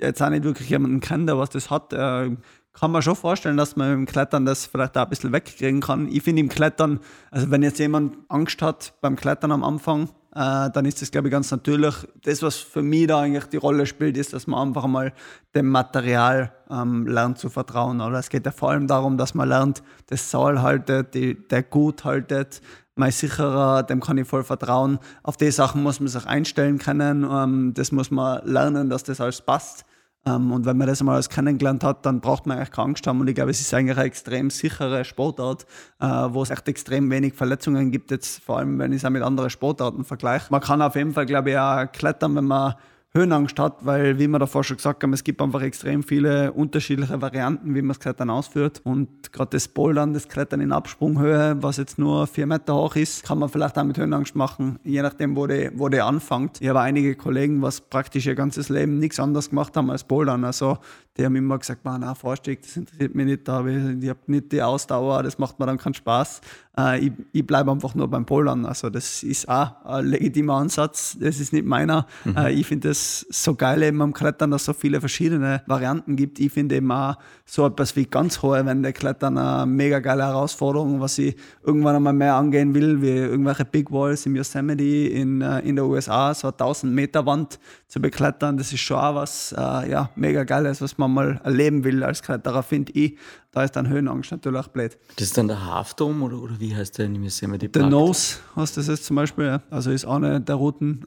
[0.00, 1.92] jetzt auch nicht wirklich jemanden kenne, der was das hat.
[1.92, 2.36] Äh,
[2.72, 6.08] kann man schon vorstellen, dass man im Klettern das vielleicht auch ein bisschen wegkriegen kann.
[6.08, 10.70] Ich finde im Klettern, also wenn jetzt jemand Angst hat beim Klettern am Anfang, äh,
[10.70, 11.94] dann ist das, glaube ich, ganz natürlich.
[12.22, 15.14] Das, was für mich da eigentlich die Rolle spielt, ist, dass man einfach mal
[15.54, 18.02] dem Material ähm, lernt zu vertrauen.
[18.02, 21.62] Oder es geht ja vor allem darum, dass man lernt, das Saal haltet, die, der
[21.62, 22.60] gut haltet,
[22.96, 24.98] mein sicherer, dem kann ich voll vertrauen.
[25.22, 27.24] Auf die Sachen muss man sich einstellen können.
[27.30, 29.84] Ähm, das muss man lernen, dass das alles passt.
[30.26, 33.06] Ähm, und wenn man das einmal alles kennengelernt hat, dann braucht man eigentlich keine Angst
[33.06, 33.20] haben.
[33.20, 35.66] Und ich glaube, es ist eigentlich eine extrem sichere Sportart,
[36.00, 39.10] äh, wo es echt extrem wenig Verletzungen gibt, jetzt vor allem, wenn ich es auch
[39.10, 40.46] mit anderen Sportarten vergleiche.
[40.50, 42.74] Man kann auf jeden Fall, glaube ich, auch klettern, wenn man
[43.16, 47.20] Höhenangst hat, weil, wie wir davor schon gesagt haben, es gibt einfach extrem viele unterschiedliche
[47.20, 48.80] Varianten, wie man das Klettern ausführt.
[48.84, 53.24] Und gerade das Bouldern, das Klettern in Absprunghöhe, was jetzt nur vier Meter hoch ist,
[53.24, 56.60] kann man vielleicht auch mit Höhenangst machen, je nachdem, wo die, wo anfängt.
[56.60, 60.44] Ich habe einige Kollegen, was praktisch ihr ganzes Leben nichts anderes gemacht haben als Bouldern.
[60.44, 60.78] Also
[61.16, 64.52] die haben immer gesagt, man, na, Vorstieg, das interessiert mich nicht, da ich habe nicht
[64.52, 66.40] die Ausdauer, das macht mir dann keinen Spaß.
[66.78, 68.66] Äh, ich, ich bleibe einfach nur beim Bouldern.
[68.66, 72.06] Also das ist auch ein legitimer Ansatz, das ist nicht meiner.
[72.24, 72.36] Mhm.
[72.36, 76.16] Äh, ich finde das so geil eben am Klettern, dass es so viele verschiedene Varianten
[76.16, 76.38] gibt.
[76.38, 81.00] Ich finde eben auch so etwas wie ganz hohe Wände klettern eine mega geile Herausforderung,
[81.00, 85.60] was ich irgendwann einmal mehr angehen will, wie irgendwelche Big Walls im Yosemite in, äh,
[85.60, 88.56] in der USA, so eine 1000 Meter Wand zu beklettern.
[88.56, 92.22] Das ist schon auch was äh, ja, mega geiles, was man mal erleben will als
[92.22, 93.16] Kletterer, finde ich,
[93.52, 94.98] da ist dann Höhenangst natürlich auch blöd.
[95.16, 98.76] Das ist dann der Halfdome oder, oder wie heißt der in Yosemite Der Nose heißt
[98.76, 101.06] das jetzt zum Beispiel, also ist eine der Routen,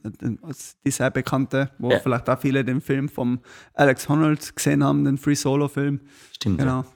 [0.84, 1.98] die sehr bekannte, wo ja.
[2.00, 3.40] vielleicht auch viele den Film vom
[3.74, 6.00] Alex Honnold gesehen haben, den Free Solo Film.
[6.32, 6.58] Stimmt.
[6.58, 6.80] Genau.
[6.80, 6.86] Ja.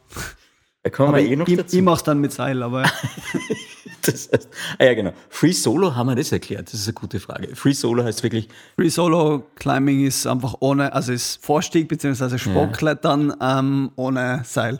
[0.85, 1.77] Da kommen wir eh noch ich, dazu.
[1.77, 2.83] Ich mach's dann mit Seil, aber.
[4.03, 5.13] das heißt, ah ja, genau.
[5.31, 6.69] Free Solo haben wir das erklärt.
[6.69, 7.57] Das ist eine gute Frage.
[7.57, 8.51] Free Solo heißt wirklich.
[8.77, 12.37] Free Solo Climbing ist einfach ohne, also ist Vorstieg bzw.
[12.37, 13.61] Sportklettern ja.
[13.61, 14.79] ähm, ohne Seil.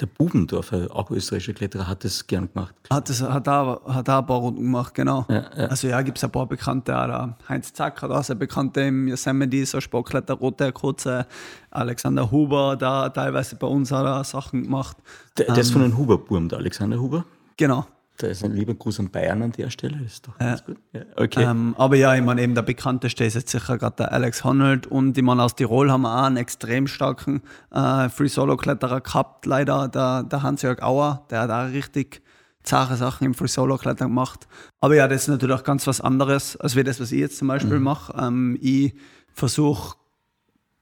[0.00, 2.72] Der Bubendorfer, auch österreichischer Kletterer, hat das gern gemacht.
[2.88, 5.26] Hat das, hat da, hat da ein paar Runden gemacht, genau.
[5.28, 5.66] Ja, ja.
[5.66, 8.82] Also ja, gibt es ein paar Bekannte, auch der Heinz Zack hat auch sehr Bekannte
[8.82, 11.26] im Yosemite, so Sportkletter, rote, kurze,
[11.70, 14.96] Alexander Huber, da teilweise bei uns hat er Sachen gemacht.
[15.36, 17.24] Der, der ähm, ist von einem Huber-Burm, der Alexander Huber?
[17.56, 17.84] Genau.
[18.18, 20.76] Da ist ein lieber Gruß an Bayern an der Stelle, das ist doch ganz gut.
[20.92, 21.44] Ja, okay.
[21.44, 24.88] Ähm, aber ja, ich meine, eben der bekannteste ist jetzt sicher gerade der Alex Honnold
[24.88, 29.86] und ich meine, aus Tirol haben wir auch einen extrem starken äh, Free-Solo-Kletterer gehabt, leider,
[29.86, 32.22] der, der Hans-Jörg Auer, der hat auch richtig
[32.64, 34.48] zahre Sachen im Free-Solo-Klettern gemacht.
[34.80, 37.38] Aber ja, das ist natürlich auch ganz was anderes, als wie das, was ich jetzt
[37.38, 37.84] zum Beispiel mhm.
[37.84, 38.14] mache.
[38.20, 38.94] Ähm, ich
[39.32, 39.96] versuche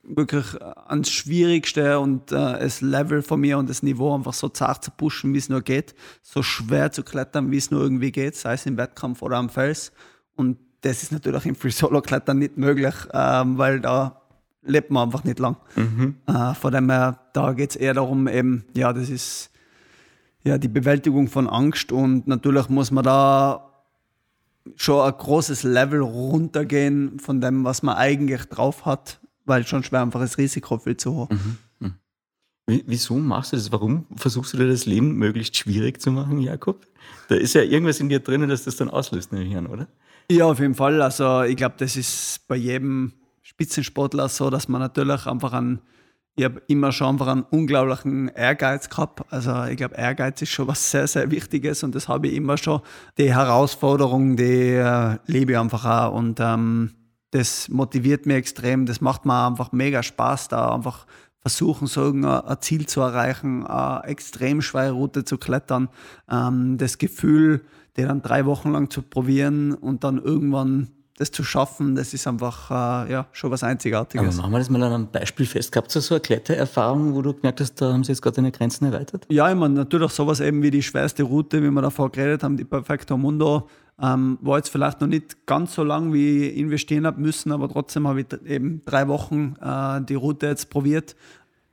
[0.09, 0.47] wirklich
[0.87, 4.91] ans Schwierigste und äh, das Level von mir und das Niveau einfach so zart zu
[4.91, 8.55] pushen, wie es nur geht, so schwer zu klettern, wie es nur irgendwie geht, sei
[8.55, 9.93] es im Wettkampf oder am Fels.
[10.37, 14.23] Und das ist natürlich im Free-Solo-Klettern nicht möglich, ähm, weil da
[14.63, 15.57] lebt man einfach nicht lang.
[15.75, 16.17] Mhm.
[16.27, 19.51] Äh, von dem her, da geht es eher darum, eben, ja, das ist
[20.45, 23.73] ja die Bewältigung von Angst und natürlich muss man da
[24.77, 30.03] schon ein großes Level runtergehen von dem, was man eigentlich drauf hat weil schon schwer
[30.03, 31.31] einfach das Risiko viel zu hoch.
[31.31, 31.57] Mhm.
[31.81, 31.95] mhm.
[32.87, 33.71] Wieso machst du das?
[33.71, 36.85] Warum versuchst du dir das Leben möglichst schwierig zu machen, Jakob?
[37.29, 39.87] Da ist ja irgendwas in dir drinnen, das das dann auslöst, nehme ich an, oder?
[40.31, 41.01] Ja, auf jeden Fall.
[41.01, 45.81] Also ich glaube, das ist bei jedem Spitzensportler so, dass man natürlich einfach an,
[46.35, 49.23] ich habe immer schon einfach einen unglaublichen Ehrgeiz gehabt.
[49.33, 52.59] Also ich glaube, Ehrgeiz ist schon was sehr, sehr Wichtiges und das habe ich immer
[52.59, 52.81] schon.
[53.17, 56.91] Die Herausforderung, die äh, liebe ich einfach auch und ähm,
[57.31, 58.87] das motiviert mich extrem.
[58.87, 61.07] Das macht mir einfach mega Spaß, da einfach
[61.41, 65.89] versuchen, so ein Ziel zu erreichen, eine extrem schwere Route zu klettern.
[66.29, 67.65] Ähm, das Gefühl,
[67.97, 72.27] die dann drei Wochen lang zu probieren und dann irgendwann das zu schaffen, das ist
[72.27, 74.39] einfach äh, ja, schon was Einzigartiges.
[74.39, 75.73] Aber machen wir das mal an einem Beispiel fest.
[75.73, 78.53] Gab es so eine Klettererfahrung, wo du gemerkt hast, da haben sie jetzt gerade deine
[78.53, 79.27] Grenzen erweitert?
[79.31, 82.57] Ja, ich meine, natürlich sowas eben wie die schwerste Route, wie wir davor geredet haben,
[82.57, 83.69] die Perfecto Mundo.
[84.01, 87.69] Ähm, war jetzt vielleicht noch nicht ganz so lang, wie ich investieren habe müssen, aber
[87.69, 91.17] trotzdem habe ich eben drei Wochen äh, die Route jetzt probiert.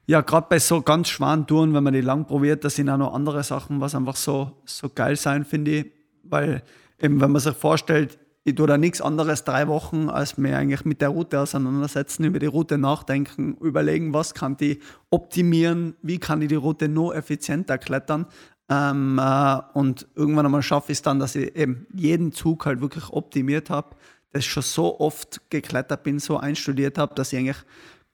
[0.06, 2.98] Ja, gerade bei so ganz schweren Touren, wenn man die lang probiert, da sind auch
[2.98, 5.92] noch andere Sachen, was einfach so, so geil sein, finde ich.
[6.24, 6.64] Weil
[7.00, 10.84] eben, wenn man sich vorstellt, ich tue da nichts anderes drei Wochen, als mir eigentlich
[10.84, 16.42] mit der Route auseinandersetzen, über die Route nachdenken, überlegen, was kann die optimieren, wie kann
[16.42, 18.26] ich die Route noch effizienter klettern.
[18.70, 22.82] Ähm, äh, und irgendwann einmal schaffe ich es dann, dass ich eben jeden Zug halt
[22.82, 23.96] wirklich optimiert habe,
[24.32, 27.64] das schon so oft geklettert bin, so einstudiert habe, dass ich eigentlich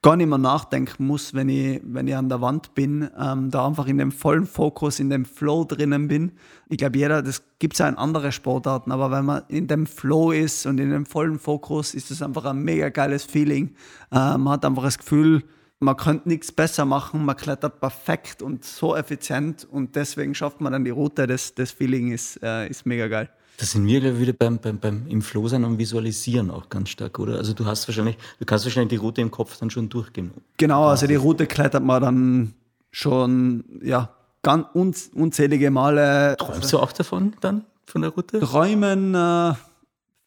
[0.02, 3.68] gar nicht mehr nachdenken muss, wenn ich, wenn ich an der Wand bin, ähm, da
[3.68, 6.32] einfach in dem vollen Fokus, in dem Flow drinnen bin.
[6.70, 9.86] Ich glaube, jeder, das gibt es ja in anderen Sportarten, aber wenn man in dem
[9.86, 13.76] Flow ist und in dem vollen Fokus, ist das einfach ein mega geiles Feeling.
[14.12, 15.44] Äh, man hat einfach das Gefühl,
[15.80, 20.74] man könnte nichts besser machen, man klettert perfekt und so effizient und deswegen schafft man
[20.74, 21.26] dann die Route.
[21.26, 23.30] Das, das Feeling ist, äh, ist mega geil.
[23.58, 27.20] Das sind wir wieder beim, beim, beim im Flow sein und Visualisieren auch ganz stark,
[27.20, 27.38] oder?
[27.38, 30.32] Also du hast wahrscheinlich, du kannst wahrscheinlich die Route im Kopf dann schon durchgehen.
[30.58, 32.54] Genau, also die Route klettert man dann
[32.92, 34.10] schon, ja,
[34.42, 36.38] ganz unzählige Male.
[36.38, 38.40] Träumst du auch davon dann, von der Route?
[38.40, 39.54] Träumen, äh,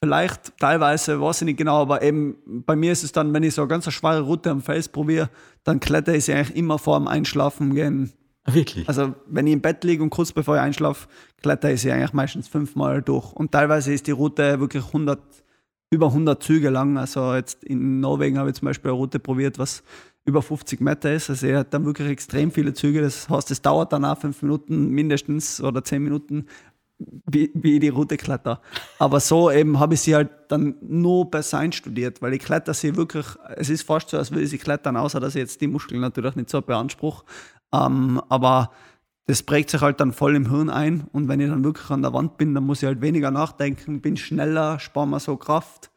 [0.03, 2.35] Vielleicht teilweise, weiß ich nicht genau, aber eben
[2.67, 5.31] bei mir ist es dann, wenn ich so eine ganz schwere Route am Fels probiere,
[5.63, 8.13] dann kletter ich sie eigentlich immer vor dem Einschlafen gehen.
[8.43, 8.89] Ah, wirklich?
[8.89, 11.07] Also wenn ich im Bett liege und kurz bevor ich einschlafe,
[11.41, 13.33] kletter ich sie eigentlich meistens fünfmal durch.
[13.33, 15.21] Und teilweise ist die Route wirklich 100,
[15.91, 16.99] über 100 Züge lang.
[16.99, 19.85] Also jetzt in Norwegen habe ich zum Beispiel eine Route probiert, was
[20.25, 21.31] über 50 Meter ist.
[21.31, 23.03] Also er hat dann wirklich extrem viele Züge.
[23.03, 26.47] Das heißt, es dauert dann auch fünf Minuten mindestens oder zehn Minuten,
[27.27, 28.61] wie, wie die Route kletter.
[28.99, 32.75] Aber so eben habe ich sie halt dann nur bei Sein studiert, weil ich kletter
[32.75, 35.61] sie wirklich, es ist fast so, als würde ich sie klettern, außer dass ich jetzt
[35.61, 37.25] die Muskeln natürlich nicht so beanspruche.
[37.73, 38.71] Ähm, aber
[39.27, 42.03] das prägt sich halt dann voll im Hirn ein und wenn ich dann wirklich an
[42.03, 45.91] der Wand bin, dann muss ich halt weniger nachdenken, bin schneller, spare mir so Kraft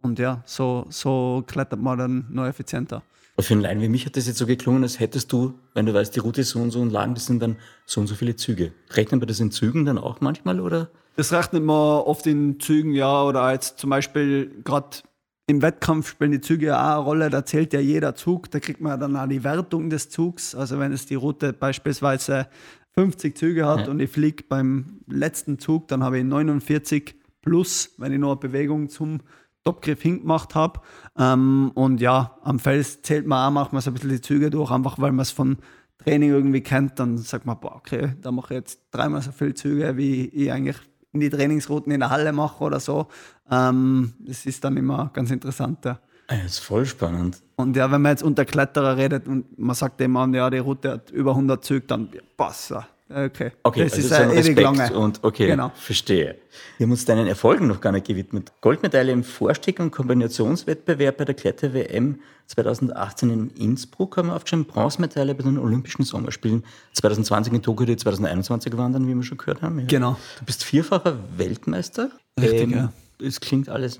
[0.00, 3.02] und ja, so, so klettert man dann noch effizienter.
[3.40, 5.94] Für einen Laien wie mich hat das jetzt so geklungen, als hättest du, wenn du
[5.94, 8.16] weißt, die Route ist so und so und lang, das sind dann so und so
[8.16, 8.72] viele Züge.
[8.90, 10.90] Rechnen wir das in Zügen dann auch manchmal, oder?
[11.14, 14.98] Das rechnet man oft in Zügen, ja, oder jetzt zum Beispiel gerade
[15.46, 18.60] im Wettkampf spielen die Züge ja auch eine Rolle, da zählt ja jeder Zug, da
[18.60, 20.54] kriegt man dann auch die Wertung des Zugs.
[20.54, 22.48] Also wenn es die Route beispielsweise
[22.94, 23.90] 50 Züge hat ja.
[23.90, 28.40] und ich fliege beim letzten Zug, dann habe ich 49 plus, wenn ich noch eine
[28.40, 29.20] Bewegung zum
[29.68, 30.80] Topgriff hingemacht habe.
[31.18, 34.48] Ähm, und ja, am Fels zählt man auch, macht man so ein bisschen die Züge
[34.48, 35.58] durch, einfach weil man es von
[35.98, 36.98] Training irgendwie kennt.
[36.98, 40.50] Dann sagt man, boah, okay, da mache ich jetzt dreimal so viele Züge, wie ich
[40.50, 40.76] eigentlich
[41.12, 43.08] in die Trainingsrouten in der Halle mache oder so.
[43.50, 45.84] Ähm, das ist dann immer ganz interessant.
[45.84, 45.98] Ja.
[46.28, 47.42] Das ist voll spannend.
[47.56, 50.58] Und ja, wenn man jetzt unter Kletterer redet und man sagt dem an, ja, die
[50.58, 52.72] Route hat über 100 Züge, dann ja, passt
[53.10, 53.52] Okay.
[53.62, 54.92] okay, das also ist ein ewig lange.
[54.92, 55.72] Und okay, genau.
[55.74, 56.36] verstehe.
[56.76, 58.52] Wir haben uns deinen Erfolgen noch gar nicht gewidmet.
[58.60, 64.66] Goldmedaille im Vorstieg- und Kombinationswettbewerb bei der Kletter-WM 2018 in Innsbruck haben wir aufgeschrieben.
[64.66, 69.38] Bronzemedaille bei den Olympischen Sommerspielen 2020 in Tokio, die 2021 waren dann, wie wir schon
[69.38, 69.78] gehört haben.
[69.80, 69.86] Ja.
[69.86, 70.16] Genau.
[70.38, 72.10] Du bist vierfacher Weltmeister.
[72.38, 72.92] Richtig, ähm, ja.
[73.20, 73.98] Es klingt alles.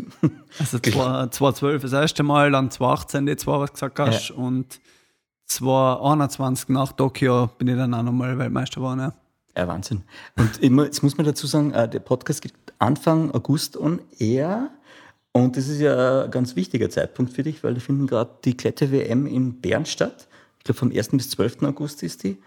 [0.58, 4.34] Also 2012 das erste Mal, dann 2018 die zwei, was gesagt hast, ja.
[4.36, 4.80] und
[5.48, 9.00] 2021 nach Tokio bin ich dann auch nochmal Weltmeister geworden.
[9.00, 9.12] Ja.
[9.56, 10.02] ja, Wahnsinn.
[10.36, 14.70] Und immer, jetzt muss man dazu sagen, äh, der Podcast geht Anfang August on air.
[15.32, 18.56] Und das ist ja ein ganz wichtiger Zeitpunkt für dich, weil da finden gerade die
[18.56, 20.28] Kletter-WM in Bern statt.
[20.58, 21.10] Ich glaube, vom 1.
[21.10, 21.62] bis 12.
[21.62, 22.38] August ist die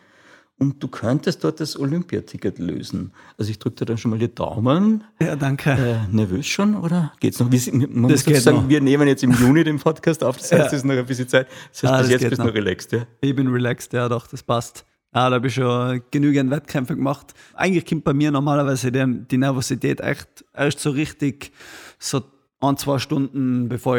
[0.61, 3.13] und du könntest dort das Olympiaticket lösen.
[3.35, 5.03] Also ich drücke dir dann schon mal die Daumen.
[5.19, 5.71] Ja, danke.
[5.71, 7.51] Äh, nervös schon oder geht's noch?
[7.51, 8.69] Wir, man das muss sagen, noch.
[8.69, 10.77] wir nehmen jetzt im Juni den Podcast auf, das heißt, es ja.
[10.77, 11.47] ist noch ein bisschen Zeit.
[11.71, 13.07] Das heißt, ah, bis jetzt bist du noch relaxed, ja?
[13.21, 14.85] Ich bin relaxed, ja doch, das passt.
[15.15, 17.33] Ja, da habe ich schon genügend Wettkämpfe gemacht.
[17.55, 21.53] Eigentlich kommt bei mir normalerweise die, die Nervosität echt erst so richtig
[21.97, 22.21] so
[22.59, 23.97] ein, zwei Stunden, bevor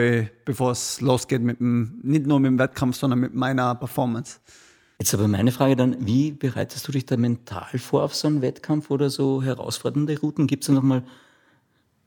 [0.70, 4.38] es losgeht mit dem, nicht nur mit dem Wettkampf, sondern mit meiner Performance.
[5.02, 8.40] Jetzt aber meine Frage dann, wie bereitest du dich da mental vor auf so einen
[8.40, 10.46] Wettkampf oder so herausfordernde Routen?
[10.46, 11.02] Gibt es da nochmal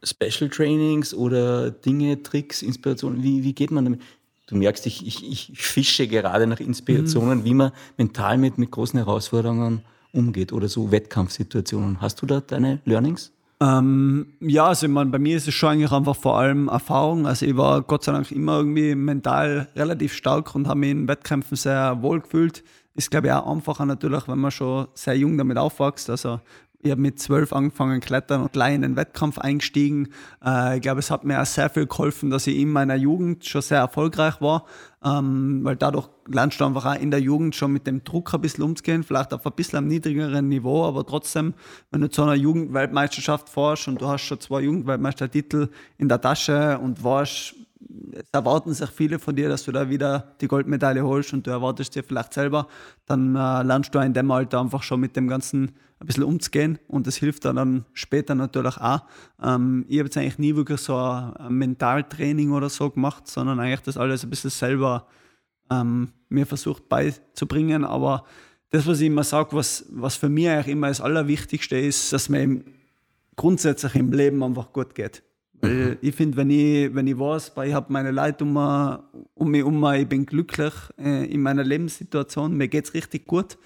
[0.01, 3.21] Special Trainings oder Dinge, Tricks, Inspirationen?
[3.21, 4.01] Wie, wie geht man damit?
[4.47, 7.43] Du merkst, ich, ich, ich fische gerade nach Inspirationen, mhm.
[7.43, 9.81] wie man mental mit, mit großen Herausforderungen
[10.13, 11.99] umgeht oder so Wettkampfsituationen.
[11.99, 13.33] Hast du da deine Learnings?
[13.59, 17.27] Ähm, ja, also ich meine, bei mir ist es schon eigentlich einfach vor allem Erfahrung.
[17.27, 21.09] Also ich war Gott sei Dank immer irgendwie mental relativ stark und habe mich in
[21.09, 22.63] Wettkämpfen sehr wohl gefühlt.
[22.95, 26.09] Ist, glaube ich, auch einfacher natürlich, wenn man schon sehr jung damit aufwächst.
[26.09, 26.39] Also
[26.85, 30.09] ich habe mit zwölf angefangen klettern und gleich in den Wettkampf eingestiegen.
[30.45, 33.43] Äh, ich glaube, es hat mir auch sehr viel geholfen, dass ich in meiner Jugend
[33.43, 34.65] schon sehr erfolgreich war,
[35.03, 38.41] ähm, weil dadurch lernst du einfach auch in der Jugend schon mit dem Druck ein
[38.41, 41.55] bisschen umzugehen, vielleicht auf ein bisschen am niedrigeren Niveau, aber trotzdem,
[41.89, 46.77] wenn du zu einer Jugendweltmeisterschaft fährst und du hast schon zwei Jugendweltmeistertitel in der Tasche
[46.77, 47.55] und warst
[48.13, 51.51] es erwarten sich viele von dir, dass du da wieder die Goldmedaille holst und du
[51.51, 52.67] erwartest dir vielleicht selber,
[53.05, 56.79] dann äh, lernst du in dem Alter einfach schon mit dem Ganzen ein bisschen umzugehen
[56.87, 59.01] und das hilft dann, dann später natürlich auch.
[59.41, 63.81] Ähm, ich habe jetzt eigentlich nie wirklich so ein, Mentaltraining oder so gemacht, sondern eigentlich
[63.81, 65.07] das alles ein bisschen selber
[65.69, 68.25] ähm, mir versucht beizubringen, aber
[68.69, 72.29] das, was ich immer sage, was, was für mich eigentlich immer das Allerwichtigste ist, dass
[72.29, 72.61] mir
[73.35, 75.23] grundsätzlich im Leben einfach gut geht.
[75.65, 75.97] Weil mhm.
[76.01, 78.57] ich finde, wenn ich, wenn ich weiß, ich habe meine Leute um,
[79.33, 83.57] um mich um, ich bin glücklich äh, in meiner Lebenssituation, mir geht es richtig gut,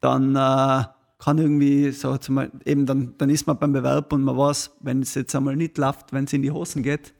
[0.00, 0.84] dann äh,
[1.18, 5.02] kann irgendwie so zum, eben dann, dann ist man beim Bewerb und man weiß, wenn
[5.02, 7.14] es jetzt einmal nicht läuft, wenn es in die Hosen geht,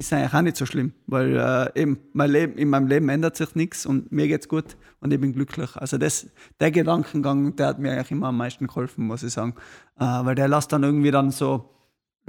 [0.00, 3.08] ist es eigentlich auch nicht so schlimm, weil äh, eben mein Leben, in meinem Leben
[3.10, 5.76] ändert sich nichts und mir geht es gut und ich bin glücklich.
[5.76, 9.54] Also das, der Gedankengang, der hat mir eigentlich immer am meisten geholfen, muss ich sagen,
[9.98, 11.68] äh, weil der lässt dann irgendwie dann so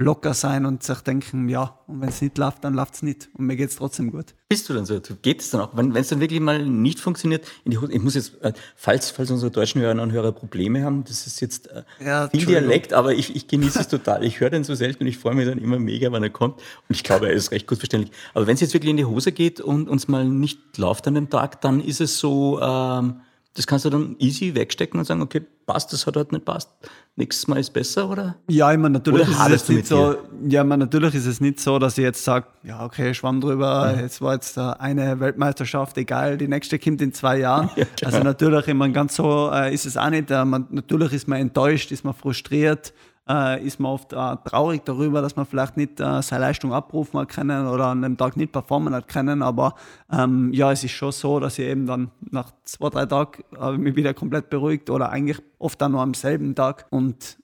[0.02, 3.28] locker sein und sich denken, ja, und wenn es nicht läuft, dann läuft es nicht.
[3.34, 4.34] Und mir geht es trotzdem gut.
[4.48, 5.00] Bist du dann so?
[5.22, 5.70] Geht es dann auch?
[5.72, 9.80] Wenn es dann wirklich mal nicht funktioniert, ich muss jetzt, äh, falls, falls unsere deutschen
[9.80, 13.48] Hörer und Hörer Probleme haben, das ist jetzt äh, ja, viel Dialekt, aber ich, ich
[13.48, 14.24] genieße es total.
[14.24, 16.56] Ich höre den so selten und ich freue mich dann immer mega, wenn er kommt.
[16.88, 18.12] Und ich glaube, er ist recht gut verständlich.
[18.34, 21.14] Aber wenn es jetzt wirklich in die Hose geht und uns mal nicht läuft an
[21.14, 23.20] dem Tag, dann ist es so, ähm,
[23.54, 26.70] das kannst du dann easy wegstecken und sagen, okay, passt, das hat halt nicht passt.
[27.16, 28.36] Nächstes Mal ist besser, oder?
[28.48, 30.16] Ja, ich meine, natürlich Oder ist es nicht so,
[30.48, 33.42] ja, ich meine, natürlich ist es nicht so, dass ich jetzt sage, ja, okay, schwamm
[33.42, 37.68] drüber, jetzt war jetzt eine Weltmeisterschaft, egal, die nächste kommt in zwei Jahren.
[38.04, 40.30] also natürlich, ich meine, ganz so äh, ist es auch nicht.
[40.30, 42.94] Äh, man, natürlich ist man enttäuscht, ist man frustriert,
[43.28, 47.20] äh, ist man oft äh, traurig darüber, dass man vielleicht nicht äh, seine Leistung abrufen
[47.20, 49.42] hat können oder an dem Tag nicht performen hat können.
[49.42, 49.74] Aber
[50.12, 53.42] ähm, ja, es ist schon so, dass ich eben dann nach zwei, drei Tagen
[53.74, 57.38] ich mich wieder komplett beruhigt oder eigentlich oft dann nur am selben Tag und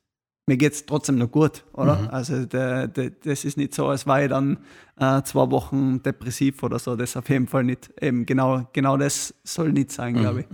[0.49, 2.13] mir geht es trotzdem noch gut, oder?
[2.13, 4.57] Also de, de, das ist nicht so, als war ich dann
[4.99, 6.97] äh, zwei Wochen depressiv oder so.
[6.97, 7.91] Das auf jeden Fall nicht.
[8.01, 10.47] Eben genau, genau das soll nicht sein, glaube ich.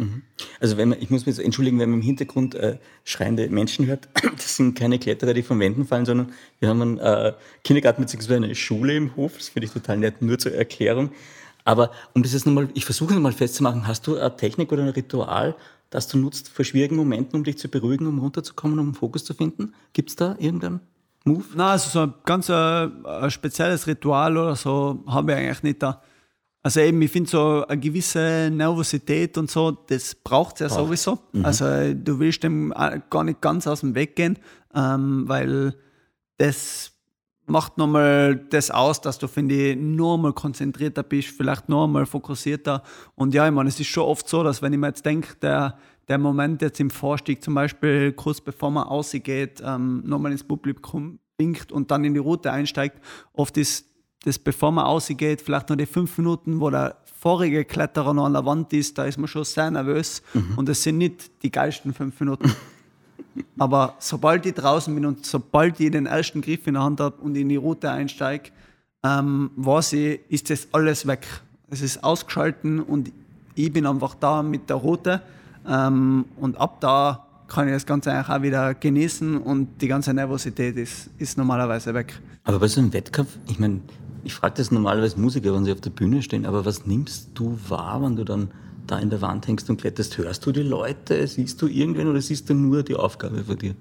[0.61, 3.87] Also wenn man, ich muss mich jetzt entschuldigen, wenn man im Hintergrund äh, schreiende Menschen
[3.87, 8.03] hört, das sind keine Kletterer, die von Wänden fallen, sondern wir haben einen äh, Kindergarten
[8.03, 8.35] bzw.
[8.35, 9.37] eine Schule im Hof.
[9.37, 11.11] Das finde ich total nett, nur zur Erklärung.
[11.65, 14.89] Aber um das jetzt nochmal, ich versuche nochmal festzumachen, hast du eine Technik oder ein
[14.89, 15.55] Ritual,
[15.95, 19.33] das du nutzt vor schwierigen Momenten, um dich zu beruhigen, um runterzukommen, um Fokus zu
[19.33, 19.75] finden?
[19.93, 20.81] Gibt es da irgendeinen
[21.25, 21.45] Move?
[21.55, 25.83] Na, also so ein ganz äh, ein spezielles Ritual oder so habe ich eigentlich nicht
[25.85, 26.03] da.
[26.65, 31.21] Also eben, ich finde so eine gewisse Nervosität und so, das braucht es ja sowieso.
[31.45, 34.39] Also äh, du willst dem äh, gar nicht ganz aus dem Weg gehen,
[34.75, 35.77] ähm, weil
[36.39, 36.91] das
[37.47, 42.07] macht nochmal das aus, dass du, finde ich, nur mal konzentrierter bist, vielleicht nur mal
[42.07, 42.83] fokussierter.
[43.15, 45.35] Und ja, ich meine, es ist schon oft so, dass wenn ich mir jetzt denke,
[45.43, 45.79] der,
[46.09, 51.19] der Moment jetzt im Vorstieg zum Beispiel, kurz bevor man ausgeht, ähm, nochmal ins Publikum
[51.37, 53.01] winkt und dann in die Route einsteigt,
[53.33, 53.87] oft ist
[54.25, 58.33] das, bevor man ausgeht, vielleicht noch die fünf Minuten, wo der vorige Kletterer noch an
[58.33, 60.23] der Wand ist, da ist man schon sehr nervös.
[60.57, 62.51] Und das sind nicht die geilsten fünf Minuten.
[63.59, 67.17] Aber sobald ich draußen bin und sobald ich den ersten Griff in der Hand habe
[67.23, 68.51] und in die Route einsteige,
[69.05, 71.27] ähm, weiß ich, ist das alles weg.
[71.69, 73.13] Es ist ausgeschalten und
[73.55, 75.23] ich bin einfach da mit der Route.
[75.69, 80.13] Ähm, und ab da kann ich das Ganze eigentlich auch wieder genießen und die ganze
[80.15, 82.21] Nervosität ist, ist normalerweise weg.
[82.45, 83.81] Aber bei so einem Wettkampf, ich meine,
[84.25, 87.59] ich frage das normalerweise Musiker, wenn sie auf der Bühne stehen, aber was nimmst du
[87.69, 88.51] wahr, wenn du dann
[88.87, 90.19] da in der Wand hängst und kletterst?
[90.19, 91.27] Hörst du die Leute?
[91.27, 93.75] Siehst du irgendwen oder siehst du nur die Aufgabe von dir?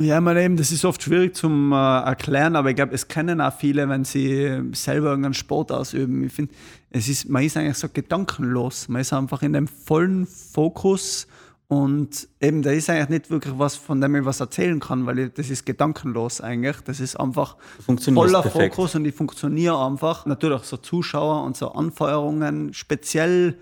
[0.00, 3.06] Ja, ich meine eben, das ist oft schwierig zum äh, erklären, aber ich glaube, es
[3.06, 6.24] kennen auch viele, wenn sie selber irgendeinen Sport ausüben.
[6.24, 6.54] Ich finde,
[6.88, 8.88] es ist, man ist eigentlich so gedankenlos.
[8.88, 11.26] Man ist einfach in dem vollen Fokus
[11.70, 15.18] und eben, da ist eigentlich nicht wirklich was, von dem ich was erzählen kann, weil
[15.20, 16.80] ich, das ist gedankenlos eigentlich.
[16.80, 18.74] Das ist einfach voller perfekt.
[18.74, 20.26] Fokus und ich funktioniere einfach.
[20.26, 23.56] Natürlich auch so Zuschauer und so Anfeuerungen, speziell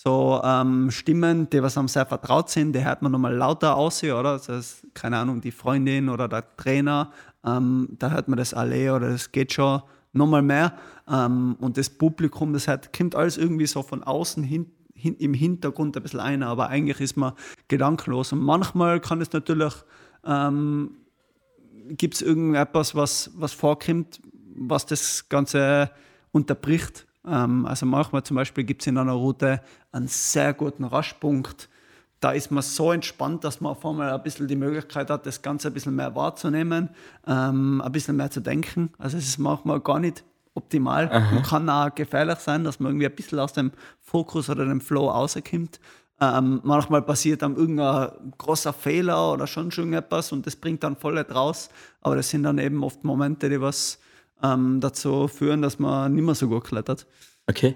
[0.00, 4.04] so ähm, Stimmen, die was einem sehr vertraut sind, die hört man nochmal lauter aus,
[4.04, 4.34] oder?
[4.34, 7.10] Das heißt, keine Ahnung, die Freundin oder der Trainer,
[7.44, 9.82] ähm, da hört man das alle oder das geht schon
[10.12, 10.78] nochmal mehr.
[11.10, 15.34] Ähm, und das Publikum, das hört, kommt alles irgendwie so von außen hin, hin, im
[15.34, 17.32] Hintergrund ein bisschen ein, aber eigentlich ist man
[17.66, 18.32] gedankenlos.
[18.32, 19.74] Und manchmal kann es natürlich,
[20.24, 20.92] ähm,
[21.88, 24.20] gibt es irgendetwas, was, was vorkommt,
[24.54, 25.90] was das Ganze
[26.30, 27.07] unterbricht.
[27.26, 29.60] Ähm, also manchmal zum Beispiel gibt es in einer Route
[29.92, 31.68] einen sehr guten Raschpunkt.
[32.20, 35.40] Da ist man so entspannt, dass man auf einmal ein bisschen die Möglichkeit hat, das
[35.40, 36.90] Ganze ein bisschen mehr wahrzunehmen,
[37.26, 38.90] ähm, ein bisschen mehr zu denken.
[38.98, 41.08] Also es ist manchmal gar nicht optimal.
[41.32, 44.80] Man kann auch gefährlich sein, dass man irgendwie ein bisschen aus dem Fokus oder dem
[44.80, 45.78] Flow rauskommt.
[46.20, 50.96] Ähm, manchmal passiert dann irgendein großer Fehler oder schon schon etwas und das bringt dann
[50.96, 51.70] voll raus.
[52.00, 54.00] Aber das sind dann eben oft Momente, die was
[54.42, 57.06] ähm, dazu führen, dass man nicht mehr so gut klettert.
[57.46, 57.74] Okay.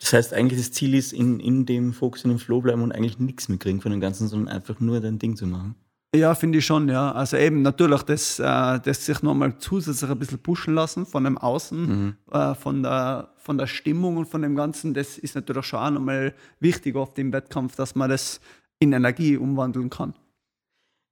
[0.00, 2.92] Das heißt, eigentlich das Ziel ist, in, in dem Fokus, in dem Flow bleiben und
[2.92, 5.74] eigentlich nichts mitkriegen von dem Ganzen, sondern einfach nur dein Ding zu machen.
[6.14, 7.12] Ja, finde ich schon, ja.
[7.12, 11.36] Also eben natürlich, das, äh, das sich nochmal zusätzlich ein bisschen pushen lassen von dem
[11.36, 15.80] Außen, äh, von, der, von der Stimmung und von dem Ganzen, das ist natürlich schon
[15.80, 18.40] auch nochmal wichtig oft im Wettkampf, dass man das
[18.78, 20.14] in Energie umwandeln kann.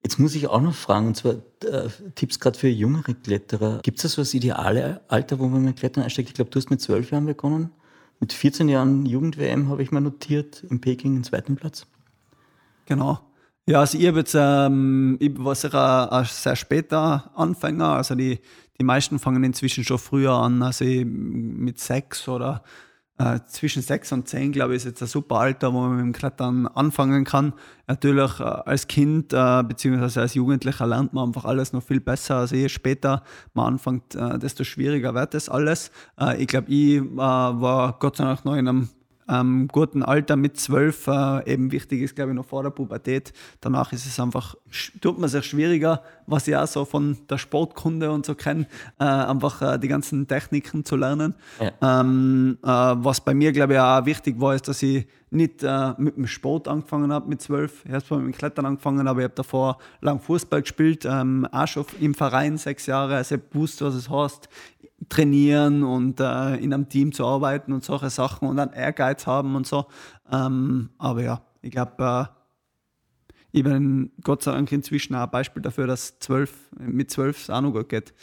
[0.03, 3.81] Jetzt muss ich auch noch fragen, und zwar äh, Tipps gerade für jüngere Kletterer.
[3.83, 6.29] Gibt es da so das ideale Alter, wo man mit Klettern einsteigt?
[6.29, 7.71] Ich glaube, du hast mit zwölf Jahren begonnen.
[8.21, 11.87] Mit 14 Jahren Jugend-WM habe ich mal notiert, in Peking den zweiten Platz.
[12.87, 13.21] Genau.
[13.69, 17.89] Ja, also ich jetzt, ähm, ich war sicher ein, ein sehr später Anfänger.
[17.89, 18.39] Also die,
[18.79, 20.63] die meisten fangen inzwischen schon früher an.
[20.63, 22.63] Also mit sechs oder
[23.19, 26.01] äh, zwischen sechs und zehn, glaube ich, ist jetzt ein super Alter, wo man mit
[26.01, 27.55] dem Klettern anfangen kann.
[27.87, 32.37] Natürlich äh, als Kind äh, beziehungsweise als Jugendlicher lernt man einfach alles noch viel besser.
[32.37, 33.23] Also je später
[33.55, 35.91] man anfängt, äh, desto schwieriger wird das alles.
[36.21, 38.89] Äh, ich glaube, ich äh, war Gott sei Dank noch in einem
[39.29, 43.33] ähm, guten Alter mit zwölf äh, eben wichtig ist, glaube ich, noch vor der Pubertät.
[43.61, 44.55] Danach ist es einfach,
[45.01, 48.67] tut man sich schwieriger, was ich auch so von der Sportkunde und so kenne,
[48.99, 51.35] äh, einfach äh, die ganzen Techniken zu lernen.
[51.61, 52.01] Ja.
[52.01, 55.93] Ähm, äh, was bei mir, glaube ich, auch wichtig war, ist, dass ich nicht äh,
[55.99, 57.85] mit dem Sport angefangen habe mit zwölf.
[57.85, 61.67] Ich habe mit dem Klettern angefangen, aber ich habe davor lang Fußball gespielt, ähm, auch
[61.67, 63.17] schon im Verein sechs Jahre.
[63.17, 64.49] Also ich wusste, was es heißt,
[65.09, 69.55] trainieren und äh, in einem Team zu arbeiten und solche Sachen und einen Ehrgeiz haben
[69.55, 69.87] und so.
[70.31, 72.37] Ähm, aber ja, ich glaube, äh,
[73.53, 77.51] ich bin Gott sei Dank inzwischen auch ein Beispiel dafür, dass 12, mit zwölf es
[77.51, 78.15] auch noch gut geht.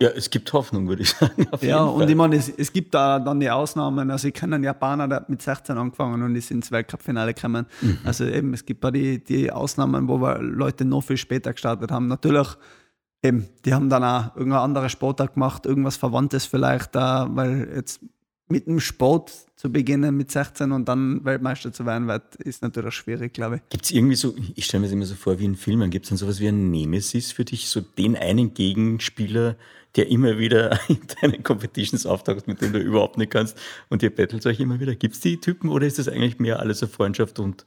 [0.00, 1.46] Ja, es gibt Hoffnung, würde ich sagen.
[1.60, 2.10] ja, und Fall.
[2.10, 4.10] ich meine, es, es, gibt da dann die Ausnahmen.
[4.10, 7.66] Also, ich kenne einen Japaner, der hat mit 16 angefangen und ist ins Weltcup-Finale gekommen.
[7.80, 7.98] Mhm.
[8.02, 11.92] Also, eben, es gibt da die, die Ausnahmen, wo wir Leute noch viel später gestartet
[11.92, 12.08] haben.
[12.08, 12.48] Natürlich
[13.22, 18.00] eben, die haben dann auch irgendeine andere Sportart gemacht, irgendwas Verwandtes vielleicht, da, weil jetzt
[18.48, 22.94] mit dem Sport zu beginnen mit 16 und dann Weltmeister zu werden, wird, ist natürlich
[22.94, 23.62] schwierig, glaube ich.
[23.70, 26.04] Gibt es irgendwie so, ich stelle mir das immer so vor wie in Filmen, gibt
[26.04, 29.56] es dann sowas wie ein Nemesis für dich, so den einen Gegenspieler,
[29.96, 33.58] der immer wieder in deinen Competitions auftaucht, mit dem du überhaupt nicht kannst
[33.88, 34.94] und ihr battelt euch immer wieder.
[34.94, 37.66] Gibt es die Typen oder ist das eigentlich mehr alles eine Freundschaft und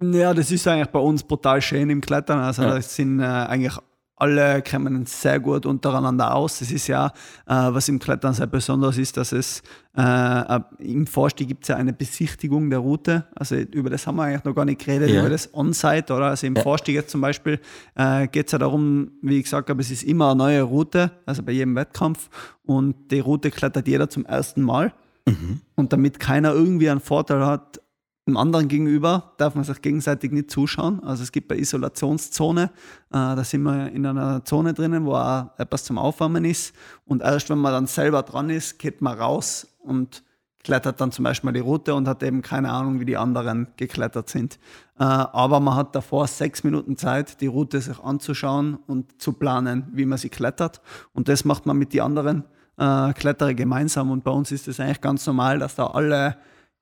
[0.00, 2.40] ja, das ist eigentlich bei uns brutal schön im Klettern.
[2.40, 2.74] Also ja.
[2.74, 3.78] das sind äh, eigentlich
[4.16, 6.62] alle kommen sehr gut untereinander aus.
[6.62, 7.08] Es ist ja,
[7.46, 9.62] äh, was im Klettern sehr besonders ist, dass es
[9.94, 13.26] äh, im Vorstieg gibt es ja eine Besichtigung der Route.
[13.34, 15.20] Also über das haben wir eigentlich noch gar nicht geredet, ja.
[15.20, 16.26] über das On-Site, oder?
[16.26, 16.62] Also im ja.
[16.62, 17.60] Vorstieg jetzt zum Beispiel
[17.94, 21.12] äh, geht es ja darum, wie ich gesagt habe, es ist immer eine neue Route,
[21.26, 22.30] also bei jedem Wettkampf.
[22.64, 24.94] Und die Route klettert jeder zum ersten Mal.
[25.26, 25.60] Mhm.
[25.74, 27.80] Und damit keiner irgendwie einen Vorteil hat,
[28.26, 31.02] dem anderen gegenüber darf man sich gegenseitig nicht zuschauen.
[31.04, 32.68] Also es gibt eine Isolationszone, äh,
[33.10, 36.74] da sind wir in einer Zone drinnen, wo auch etwas zum Aufwärmen ist.
[37.04, 40.24] Und erst wenn man dann selber dran ist, geht man raus und
[40.64, 44.28] klettert dann zum Beispiel die Route und hat eben keine Ahnung, wie die anderen geklettert
[44.28, 44.58] sind.
[44.98, 49.86] Äh, aber man hat davor sechs Minuten Zeit, die Route sich anzuschauen und zu planen,
[49.92, 50.80] wie man sie klettert.
[51.12, 52.42] Und das macht man mit den anderen
[52.76, 54.10] äh, Kletterer gemeinsam.
[54.10, 56.36] Und bei uns ist es eigentlich ganz normal, dass da alle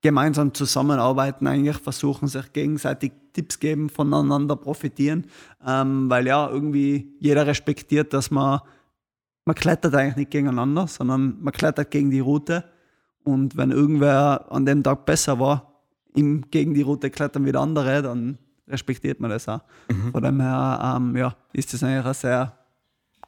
[0.05, 5.25] gemeinsam zusammenarbeiten, eigentlich versuchen, sich gegenseitig Tipps geben, voneinander profitieren,
[5.65, 8.59] ähm, weil ja, irgendwie jeder respektiert, dass man,
[9.45, 12.65] man klettert eigentlich nicht gegeneinander, sondern man klettert gegen die Route
[13.23, 15.81] und wenn irgendwer an dem Tag besser war,
[16.13, 18.37] ihm gegen die Route klettern wie der andere, dann
[18.67, 19.61] respektiert man das auch.
[19.89, 20.11] Mhm.
[20.11, 22.53] Von dem her ähm, ja, ist das eigentlich ein sehr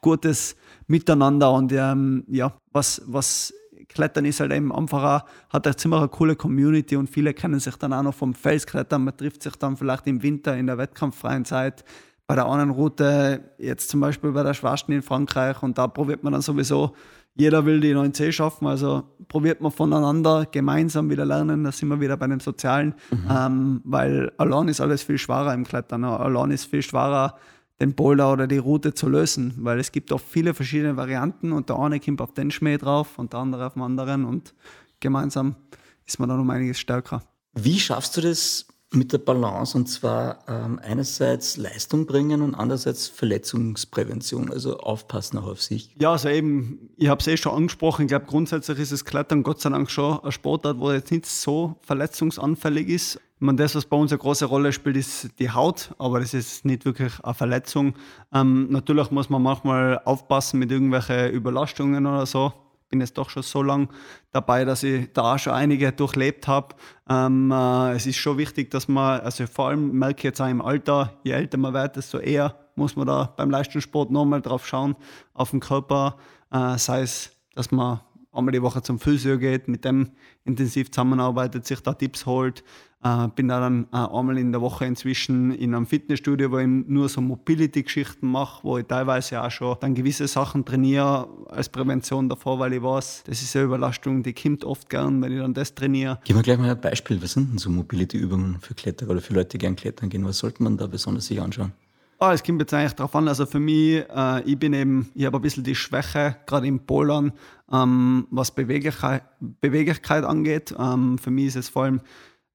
[0.00, 0.54] gutes
[0.86, 3.52] Miteinander und ähm, ja, was, was
[3.88, 7.58] Klettern ist halt eben einfach auch, hat eine ziemlich eine coole Community und viele kennen
[7.58, 9.04] sich dann auch noch vom Felsklettern.
[9.04, 11.84] Man trifft sich dann vielleicht im Winter in der wettkampffreien Zeit
[12.28, 16.22] bei der anderen Route, jetzt zum Beispiel bei der Schwarzen in Frankreich und da probiert
[16.22, 16.94] man dann sowieso,
[17.34, 22.00] jeder will die 9C schaffen, also probiert man voneinander gemeinsam wieder lernen, da sind wir
[22.00, 23.28] wieder bei dem Sozialen, mhm.
[23.30, 27.34] ähm, weil allein ist alles viel schwerer im Klettern, allein ist viel schwerer,
[27.80, 31.68] den Boulder oder die Route zu lösen, weil es gibt auch viele verschiedene Varianten und
[31.68, 34.54] der eine kommt auf den Schmäh drauf und der andere auf den anderen und
[35.00, 35.56] gemeinsam
[36.04, 37.22] ist man dann um einiges stärker.
[37.54, 43.06] Wie schaffst du das mit der Balance und zwar ähm, einerseits Leistung bringen und andererseits
[43.06, 45.94] Verletzungsprävention, also aufpassen auch auf sich.
[46.00, 49.42] Ja, also eben, ich habe es eh schon angesprochen, ich glaube grundsätzlich ist das Klettern
[49.42, 53.16] Gott sei Dank schon ein Sportart, wo jetzt nicht so verletzungsanfällig ist.
[53.16, 56.34] Ich meine, das, was bei uns eine große Rolle spielt, ist die Haut, aber das
[56.34, 57.94] ist nicht wirklich eine Verletzung.
[58.32, 62.52] Ähm, natürlich muss man manchmal aufpassen mit irgendwelchen Überlastungen oder so.
[62.88, 63.88] Bin jetzt doch schon so lange
[64.32, 66.74] dabei, dass ich da schon einige durchlebt habe.
[67.08, 70.48] Ähm, äh, es ist schon wichtig, dass man, also vor allem merke ich jetzt auch
[70.48, 74.66] im Alter, je älter man wird, desto eher muss man da beim Leistungssport nochmal drauf
[74.66, 74.96] schauen,
[75.34, 76.16] auf den Körper.
[76.50, 78.00] Äh, sei es, dass man
[78.32, 80.12] einmal die Woche zum Physio geht, mit dem
[80.44, 82.64] intensiv zusammenarbeitet, sich da Tipps holt,
[83.02, 86.66] äh, bin da dann äh, einmal in der Woche inzwischen in einem Fitnessstudio, wo ich
[86.66, 92.28] nur so Mobility-Geschichten mache, wo ich teilweise auch schon dann gewisse Sachen trainiere als Prävention
[92.28, 95.54] davor, weil ich weiß, das ist eine Überlastung, die kommt oft gern, wenn ich dann
[95.54, 96.18] das trainiere.
[96.24, 97.22] Gib mir gleich mal ein Beispiel.
[97.22, 100.24] Was sind denn so Mobility-Übungen für Kletterer oder für Leute, die gern klettern gehen?
[100.24, 101.72] Was sollte man da besonders sich anschauen?
[102.20, 103.28] Ah, es kommt jetzt eigentlich darauf an.
[103.28, 106.80] Also für mich, äh, ich bin eben, ich habe ein bisschen die Schwäche, gerade im
[106.80, 107.32] Polern,
[107.72, 109.22] ähm, was Beweglichkeit,
[109.60, 110.74] Beweglichkeit angeht.
[110.76, 112.00] Ähm, für mich ist es vor allem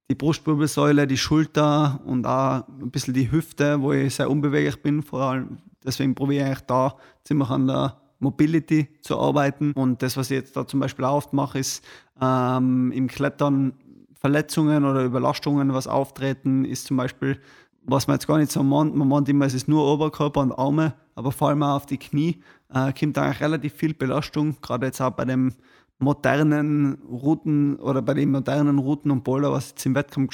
[0.10, 5.02] die Brustwirbelsäule, die Schulter und auch ein bisschen die Hüfte, wo ich sehr unbeweglich bin.
[5.02, 9.74] Vor allem deswegen probiere ich da ziemlich an der Mobility zu arbeiten.
[9.74, 11.84] Und das, was ich jetzt da zum Beispiel auch oft mache, ist
[12.22, 13.74] ähm, im Klettern
[14.20, 17.40] Verletzungen oder Überlastungen, was auftreten, ist zum Beispiel,
[17.84, 18.96] was man jetzt gar nicht so meint.
[18.96, 21.98] Man meint immer, es ist nur Oberkörper und Arme, aber vor allem auch auf die
[21.98, 22.42] Knie
[22.74, 25.54] äh, kommt eigentlich relativ viel Belastung, gerade jetzt auch bei dem
[26.00, 30.34] modernen Routen oder bei den modernen Routen und Boulder, was jetzt im Wettkampf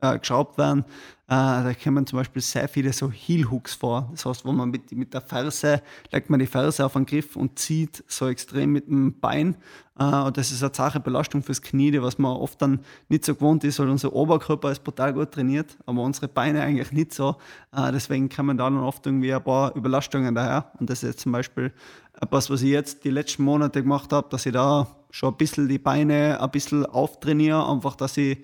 [0.00, 0.84] äh, geschraubt werden,
[1.30, 4.08] äh, da kommen zum Beispiel sehr viele so Heel-Hooks vor.
[4.10, 5.80] Das heißt, wo man mit, mit der Ferse,
[6.10, 9.56] legt man die Ferse auf den Griff und zieht so extrem mit dem Bein.
[9.96, 13.36] Äh, und das ist eine Sache Belastung fürs Knie, was man oft dann nicht so
[13.36, 17.36] gewohnt ist, weil unser Oberkörper ist brutal gut trainiert, aber unsere Beine eigentlich nicht so.
[17.76, 20.72] Äh, deswegen kommen da dann oft irgendwie ein paar Überlastungen daher.
[20.80, 21.72] Und das ist jetzt zum Beispiel
[22.20, 25.68] etwas, was ich jetzt die letzten Monate gemacht habe, dass ich da schon ein bisschen
[25.68, 28.38] die Beine ein bisschen auftrainiere, einfach, dass ich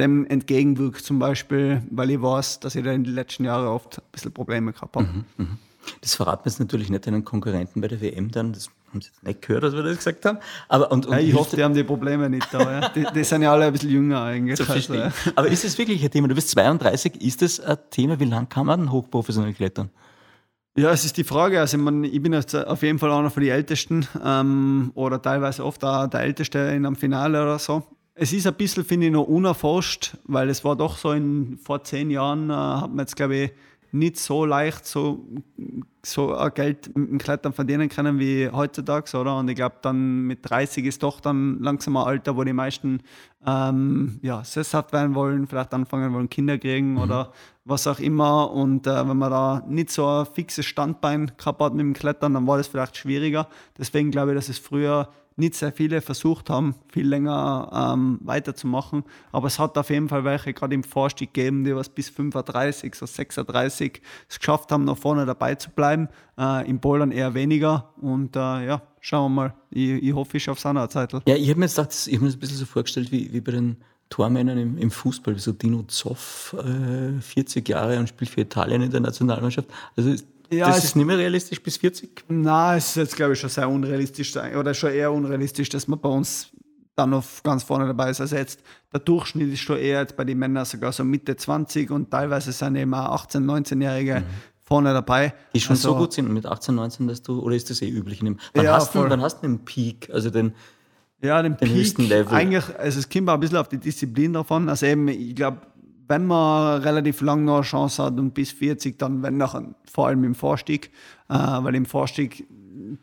[0.00, 3.98] dem entgegenwirkt, zum Beispiel, weil ich weiß, dass ich da in den letzten Jahren oft
[3.98, 5.06] ein bisschen Probleme gehabt habe.
[5.06, 5.46] Mhm, mh.
[6.00, 8.52] Das verraten wir jetzt natürlich nicht deinen Konkurrenten bei der WM dann.
[8.52, 10.38] Das haben sie jetzt nicht gehört, dass wir das gesagt haben.
[10.68, 12.80] Aber, und, und ja, ich hoffe, die haben die Probleme nicht da.
[12.80, 12.88] Ja.
[12.88, 14.58] Die, die, sind ja alle ein bisschen jünger eigentlich.
[14.58, 15.12] So also, ja.
[15.34, 16.28] Aber ist es wirklich ein Thema?
[16.28, 18.18] Du bist 32, ist das ein Thema?
[18.18, 19.90] Wie lange kann man hochprofessionell klettern?
[20.76, 21.60] Ja, es ist die Frage.
[21.60, 25.22] Also, ich, mein, ich bin jetzt auf jeden Fall einer von den Ältesten ähm, oder
[25.22, 27.82] teilweise oft auch der Älteste in einem Finale oder so.
[28.18, 31.84] Es ist ein bisschen, finde ich, noch unerforscht, weil es war doch so in, vor
[31.84, 33.50] zehn Jahren, äh, hat man jetzt, glaube ich,
[33.92, 35.26] nicht so leicht so,
[36.02, 39.36] so Geld mit dem Klettern verdienen können wie heutzutage, oder?
[39.36, 43.02] Und ich glaube, dann mit 30 ist doch dann langsam ein Alter, wo die meisten
[43.46, 46.98] ähm, ja, sesshaft werden wollen, vielleicht anfangen wollen, Kinder kriegen mhm.
[46.98, 47.32] oder
[47.66, 48.50] was auch immer.
[48.50, 52.32] Und äh, wenn man da nicht so ein fixes Standbein gehabt hat mit dem Klettern,
[52.32, 53.48] dann war das vielleicht schwieriger.
[53.78, 59.04] Deswegen glaube ich, dass es früher nicht sehr viele versucht haben, viel länger ähm, weiterzumachen.
[59.32, 62.94] Aber es hat auf jeden Fall welche gerade im Vorstieg gegeben, die was bis 35,
[62.94, 66.08] so 36 es geschafft haben, noch vorne dabei zu bleiben.
[66.38, 67.92] Äh, Im Bouldern eher weniger.
[68.00, 69.54] Und äh, ja, schauen wir mal.
[69.70, 71.12] Ich, ich hoffe, ich schaffe es auch noch eine Zeit.
[71.12, 73.32] Ja, ich habe mir jetzt gedacht, ich habe mir das ein bisschen so vorgestellt, wie,
[73.32, 73.76] wie bei den
[74.08, 78.82] Tormännern im, im Fußball, wie so Dino Zoff, äh, 40 Jahre und spielt für Italien
[78.82, 79.68] in der Nationalmannschaft.
[79.96, 80.14] Also
[80.50, 82.24] ja, das ist nicht mehr realistisch bis 40?
[82.28, 86.00] Nein, es ist jetzt, glaube ich, schon sehr unrealistisch oder schon eher unrealistisch, dass man
[86.00, 86.50] bei uns
[86.96, 88.20] dann noch ganz vorne dabei ist.
[88.20, 88.60] Also jetzt
[88.92, 92.52] der Durchschnitt ist schon eher jetzt bei den Männern sogar so Mitte 20 und teilweise
[92.52, 94.24] sind eben auch 18-, 19-Jährige mhm.
[94.64, 95.34] vorne dabei.
[95.54, 97.88] Die schon also, so gut sind mit 18, 19, dass du, oder ist das eh
[97.88, 98.20] üblich?
[98.20, 100.54] In dem, wann, ja, hast du, wann hast du den Peak, also den,
[101.20, 102.34] ja, den, den Peak, höchsten Level?
[102.34, 104.68] Eigentlich, also es kommt auch ein bisschen auf die Disziplin davon.
[104.70, 105.58] Also eben, ich glaube,
[106.08, 110.08] wenn man relativ lang noch eine Chance hat und bis 40, dann wenn nachher, vor
[110.08, 110.90] allem im Vorstieg,
[111.28, 112.46] äh, weil im Vorstieg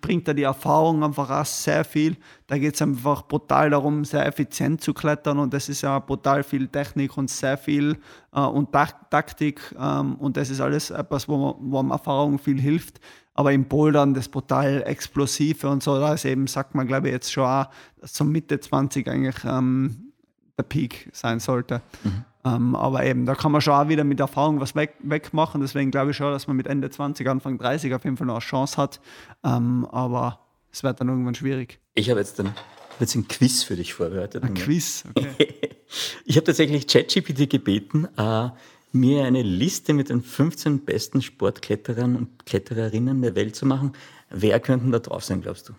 [0.02, 2.18] bringt er die Erfahrung einfach auch sehr viel.
[2.48, 6.44] Da geht es einfach brutal darum, sehr effizient zu klettern und das ist ja brutal
[6.44, 7.98] viel Technik und sehr viel
[8.34, 12.60] äh, und Taktik ähm, und das ist alles etwas, wo, man, wo man Erfahrung viel
[12.60, 13.00] hilft.
[13.36, 17.14] Aber im Bouldern das brutal explosive und so, da ist eben, sagt man glaube ich
[17.14, 17.66] jetzt schon auch,
[18.00, 20.14] dass so Mitte 20 eigentlich ähm,
[20.58, 21.82] der Peak sein sollte.
[22.04, 22.26] Mhm.
[22.46, 25.62] Ähm, aber eben, da kann man schon auch wieder mit Erfahrung was weg, wegmachen.
[25.62, 28.36] Deswegen glaube ich schon, dass man mit Ende 20, Anfang 30 auf jeden Fall noch
[28.36, 29.00] eine Chance hat.
[29.44, 30.40] Ähm, aber
[30.72, 31.80] es wird dann irgendwann schwierig.
[31.94, 32.54] Ich habe jetzt, dann,
[33.00, 34.44] jetzt ein Quiz für dich vorbereitet.
[34.44, 35.54] Ein Quiz, okay.
[36.26, 38.50] ich habe tatsächlich ChatGPT gebeten, äh,
[38.92, 43.94] mir eine Liste mit den 15 besten Sportkletterern und Klettererinnen der Welt zu machen.
[44.30, 45.74] Wer könnten da drauf sein, glaubst du?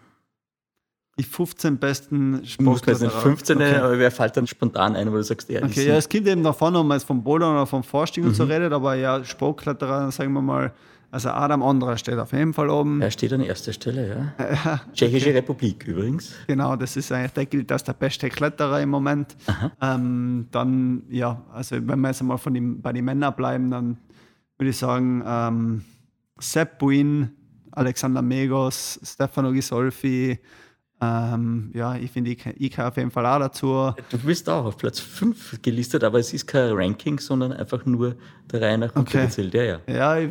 [1.19, 3.11] Die 15 besten Sportkletterer.
[3.11, 3.77] 15, okay.
[3.77, 6.43] aber wer fällt dann spontan ein, wo du sagst, ja, Okay, ja, es gibt eben
[6.43, 8.31] davon, ob man jetzt vom Bouldern oder vom Vorstieg mhm.
[8.31, 8.51] und so mhm.
[8.51, 10.73] redet, aber ja, Sportkletterer, sagen wir mal,
[11.15, 13.01] also Adam Andra steht auf jeden Fall oben.
[13.01, 14.81] Er steht an erster Stelle, ja.
[14.93, 16.35] Tschechische Republik übrigens.
[16.49, 19.37] Genau, das ist eigentlich, der gilt als der beste Kletterer im Moment.
[19.81, 23.99] Ähm, dann, ja, also wenn wir jetzt einmal von dem, bei den Männern bleiben, dann
[24.59, 25.85] würde ich sagen, ähm,
[26.41, 27.31] Sepp Buin,
[27.71, 30.41] Alexander Megos, Stefano Gisolfi,
[31.01, 33.93] ähm, ja, ich finde, ich, kann auf jeden Fall auch dazu.
[34.11, 38.17] Du bist auch auf Platz 5 gelistet, aber es ist kein Ranking, sondern einfach nur
[38.51, 39.23] der Reihe nach okay.
[39.23, 39.55] gezählt.
[39.55, 39.79] Ja, ja.
[39.87, 40.31] ja ich,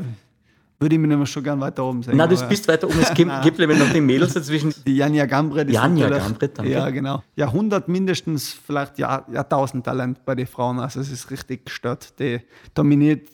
[0.80, 2.18] würde ich mir nämlich schon gern weiter oben sehen.
[2.18, 3.00] Nein, du bist weiter oben.
[3.00, 4.74] Es gibt, gibt nämlich noch die Mädels dazwischen.
[4.86, 5.66] Die Janja Gambre.
[5.66, 6.72] Die Janja Gambre, danke.
[6.72, 7.24] Ja, genau.
[7.36, 10.80] Jahrhundert mindestens, vielleicht Jahr, Jahrtausend Talent bei den Frauen.
[10.80, 12.20] Also es ist richtig gestört.
[12.20, 12.40] Die
[12.74, 13.30] dominiert,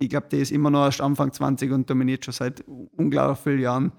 [0.00, 2.64] ich glaube, die ist immer noch erst Anfang 20 und dominiert schon seit
[2.96, 3.92] unglaublich vielen Jahren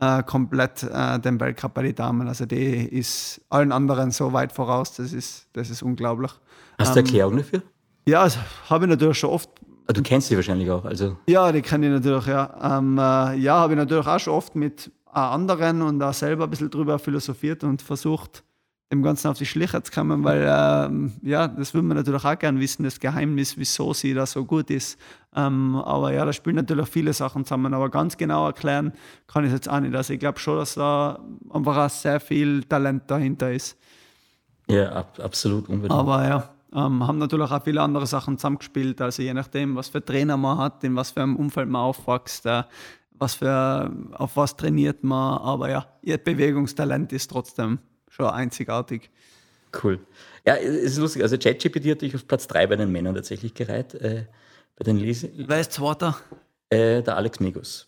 [0.00, 2.28] äh, komplett äh, den Weltcup bei den Damen.
[2.28, 6.32] Also die ist allen anderen so weit voraus, das ist, das ist unglaublich.
[6.78, 7.62] Hast du ähm, Erklärung dafür?
[8.06, 8.38] Ja, das
[8.70, 9.50] habe ich natürlich schon oft.
[9.86, 11.16] Ah, du kennst sie wahrscheinlich auch, also.
[11.26, 12.78] Ja, die kenne ich natürlich, ja.
[12.78, 16.50] Ähm, äh, ja, habe ich natürlich auch schon oft mit anderen und auch selber ein
[16.50, 18.44] bisschen drüber philosophiert und versucht,
[18.90, 22.38] dem Ganzen auf die Schliche zu kommen, weil ähm, ja, das würde man natürlich auch
[22.38, 24.98] gerne wissen, das Geheimnis, wieso sie da so gut ist.
[25.36, 28.92] Ähm, aber ja, da spielen natürlich viele Sachen zusammen, aber ganz genau erklären
[29.26, 29.94] kann ich es jetzt auch nicht.
[29.94, 31.18] Also ich glaube schon, dass da
[31.50, 33.76] einfach auch sehr viel Talent dahinter ist.
[34.68, 35.98] Ja, ab, absolut unbedingt.
[35.98, 39.02] Aber ja, ähm, haben natürlich auch viele andere Sachen zusammengespielt.
[39.02, 42.46] Also je nachdem, was für Trainer man hat, in was für einem Umfeld man aufwächst,
[42.46, 42.62] äh,
[43.12, 45.38] was für, auf was trainiert man.
[45.38, 47.80] Aber ja, ihr Bewegungstalent ist trotzdem
[48.18, 49.10] schon einzigartig.
[49.82, 50.00] Cool.
[50.46, 51.22] Ja, es ist lustig.
[51.22, 53.94] Also ChatGPT hat dich auf Platz 3 bei den Männern tatsächlich gereiht.
[53.94, 54.26] Äh,
[54.76, 56.16] bei den Lese Wer ist Zweiter?
[56.70, 57.86] äh, der Alex Megos.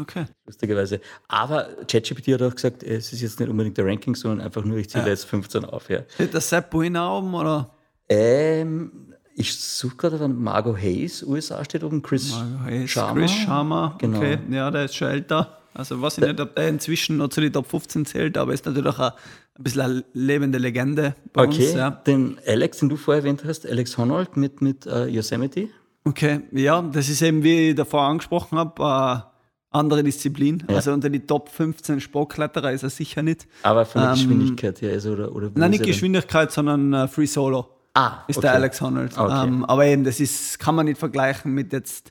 [0.00, 0.26] Okay.
[0.46, 1.00] Lustigerweise.
[1.28, 4.76] Aber ChatGPT hat auch gesagt, es ist jetzt nicht unbedingt der Ranking, sondern einfach nur,
[4.76, 5.10] ich zähle Ja.
[5.10, 5.88] jetzt 15 auf.
[5.90, 6.02] Ja.
[6.14, 7.74] Steht der Sepp oben oder?
[8.08, 12.34] Ähm, ich suche gerade von Margot Hayes, USA steht oben, Chris
[12.66, 13.20] Hey, Sharma.
[13.20, 13.96] Chris Sharma.
[13.98, 14.18] Genau.
[14.18, 15.58] Okay, ja, der ist schon älter.
[15.74, 18.66] Also weiß ich nicht, ob der inzwischen noch zu den Top 15 zählt, aber ist
[18.66, 19.12] natürlich auch ein,
[19.58, 21.74] ein bisschen eine lebende Legende bei Okay, uns.
[21.74, 21.90] Ja.
[21.90, 25.68] den Alex, den du vorher erwähnt hast, Alex Honnold mit, mit äh, Yosemite.
[26.04, 29.24] Okay, ja, das ist eben, wie ich davor angesprochen habe, eine
[29.70, 30.64] andere Disziplin.
[30.68, 30.76] Ja.
[30.76, 33.46] Also unter die Top 15 Sportkletterer ist er sicher nicht.
[33.62, 35.92] Aber von der Ähm, Geschwindigkeit her, also, oder, oder Nein, ist nicht er denn?
[35.92, 38.46] Geschwindigkeit, sondern äh, Free Solo Ah, ist okay.
[38.46, 39.16] der Alex Honnold.
[39.18, 39.46] Okay.
[39.46, 42.10] Ähm, aber eben, das ist, kann man nicht vergleichen mit jetzt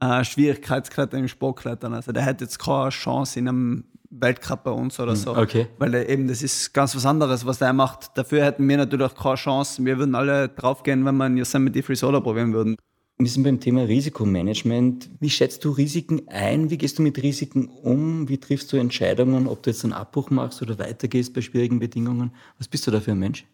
[0.00, 1.92] äh, Schwierigkeitsklettern im Sportklettern.
[1.92, 5.36] Also der hat jetzt keine Chance in einem Weltcup bei uns oder so.
[5.36, 5.66] Hm, okay.
[5.78, 8.16] Weil eben, das ist ganz was anderes, was der macht.
[8.16, 9.84] Dafür hätten wir natürlich keine Chance.
[9.84, 12.76] Wir würden alle draufgehen, wenn wir einen Yosemite Free Solo probieren würden.
[13.20, 15.10] Wir sind beim Thema Risikomanagement.
[15.18, 16.70] Wie schätzt du Risiken ein?
[16.70, 18.28] Wie gehst du mit Risiken um?
[18.28, 22.30] Wie triffst du Entscheidungen, ob du jetzt einen Abbruch machst oder weitergehst bei schwierigen Bedingungen?
[22.58, 23.44] Was bist du da für ein Mensch?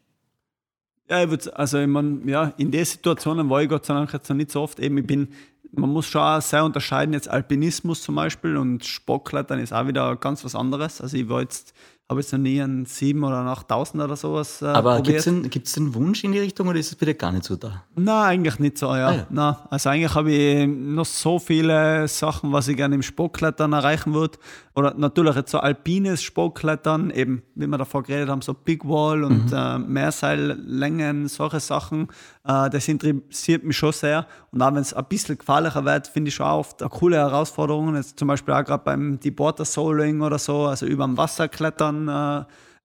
[1.09, 4.13] Ja, ich würd, also ich mein, ja, in den Situationen war ich Gott sei Dank
[4.13, 4.79] jetzt noch nicht so oft.
[4.81, 5.29] Eben, ich bin,
[5.77, 10.45] man muss schon sehr unterscheiden, jetzt Alpinismus zum Beispiel und Sportklettern ist auch wieder ganz
[10.45, 11.01] was anderes.
[11.01, 11.75] Also ich war jetzt,
[12.11, 15.27] habe jetzt noch nie einen 7 oder einen 8000 oder sowas äh, Aber gibt es
[15.27, 17.83] einen, gibt's einen Wunsch in die Richtung oder ist es dir gar nicht so da?
[17.97, 19.09] Nein, eigentlich nicht so, ja.
[19.09, 19.27] Ah, ja.
[19.31, 24.13] Nein, also eigentlich habe ich noch so viele Sachen, was ich gerne im Sportklettern erreichen
[24.13, 24.39] würde.
[24.75, 29.25] Oder natürlich jetzt so alpines Sportklettern, eben, wie wir davor geredet haben, so Big Wall
[29.25, 32.09] und äh, Mehrseillängen, solche Sachen.
[32.45, 34.27] Äh, das interessiert mich schon sehr.
[34.51, 37.95] Und auch wenn es ein bisschen gefährlicher wird, finde ich schon oft eine coole Herausforderung.
[37.95, 41.94] Jetzt zum Beispiel auch gerade beim Deepwater Soling oder so, also über dem Wasser klettern.
[42.09, 42.45] Äh,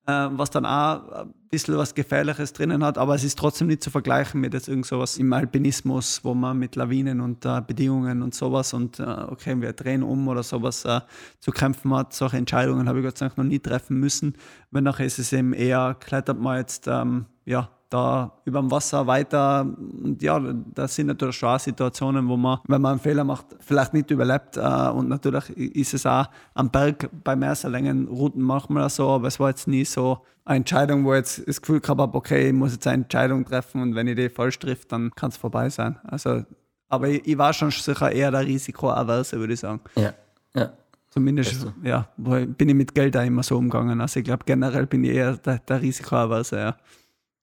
[0.10, 3.84] äh, was dann auch ein bisschen was Gefährliches drinnen hat, aber es ist trotzdem nicht
[3.84, 8.24] zu vergleichen mit jetzt irgend sowas im Alpinismus, wo man mit Lawinen und äh, Bedingungen
[8.24, 11.02] und sowas und äh, okay, wir drehen um oder sowas äh,
[11.40, 12.14] zu kämpfen hat.
[12.14, 14.34] Solche Entscheidungen habe ich Gott sei Dank noch nie treffen müssen.
[14.72, 19.08] Wenn nachher ist es eben eher, klettert man jetzt ähm, ja, da über dem Wasser
[19.08, 19.62] weiter.
[19.62, 20.40] Und ja,
[20.74, 24.12] das sind natürlich schon auch Situationen, wo man, wenn man einen Fehler macht, vielleicht nicht
[24.12, 24.58] überlebt.
[24.58, 29.50] Äh, und natürlich ist es auch am Berg bei Mehrserlängenrouten manchmal so, aber es war
[29.50, 32.74] jetzt nie so eine Entscheidung, wo ich jetzt das Gefühl gehabt habe, okay, ich muss
[32.74, 35.98] jetzt eine Entscheidung treffen und wenn ich die falsch trifft, dann kann es vorbei sein.
[36.04, 36.44] Also,
[36.88, 39.82] aber ich, ich war schon sicher eher der Risikoaverse, würde ich sagen.
[39.96, 40.14] Ja,
[40.56, 40.72] ja.
[41.12, 41.74] Zumindest Ist so.
[41.84, 44.00] ja, bin ich mit Geld auch immer so umgegangen.
[44.00, 46.78] Also ich glaube, generell bin ich eher der, der Risikoaverse, ja.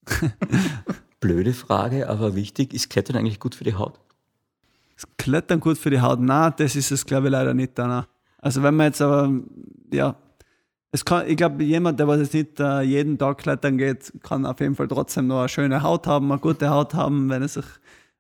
[1.21, 2.75] Blöde Frage, aber wichtig.
[2.75, 3.99] Ist Klettern eigentlich gut für die Haut?
[4.95, 6.21] Das Klettern gut für die Haut?
[6.21, 7.77] Nein, das ist es, glaube ich, leider nicht.
[7.79, 8.05] Nein.
[8.39, 9.33] Also wenn man jetzt aber,
[9.93, 10.17] ja,
[10.93, 14.47] es kann, ich glaube, jemand, der was jetzt nicht äh, jeden Tag klettern geht, kann
[14.47, 17.49] auf jeden Fall trotzdem noch eine schöne Haut haben, eine gute Haut haben, wenn er
[17.49, 17.67] sich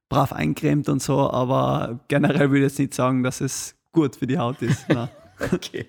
[0.09, 1.30] brav eincremt und so.
[1.30, 4.87] Aber generell würde ich jetzt nicht sagen, dass es gut für die Haut ist.
[5.53, 5.84] Okay.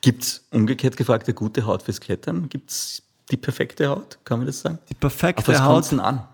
[0.00, 2.48] Gibt es umgekehrt gefragt eine gute Haut fürs Klettern?
[2.48, 4.18] Gibt es die perfekte Haut?
[4.24, 4.78] Kann man das sagen?
[4.88, 5.92] Die Auf perfekte was kommt Haut.
[5.92, 6.28] denn an?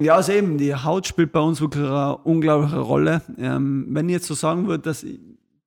[0.00, 3.22] Ja, also eben, die Haut spielt bei uns wirklich eine unglaubliche Rolle.
[3.36, 5.04] Ähm, wenn ich jetzt so sagen würde, dass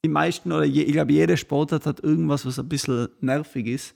[0.03, 3.95] die meisten oder je, ich glaube, jede Sportart hat irgendwas, was ein bisschen nervig ist,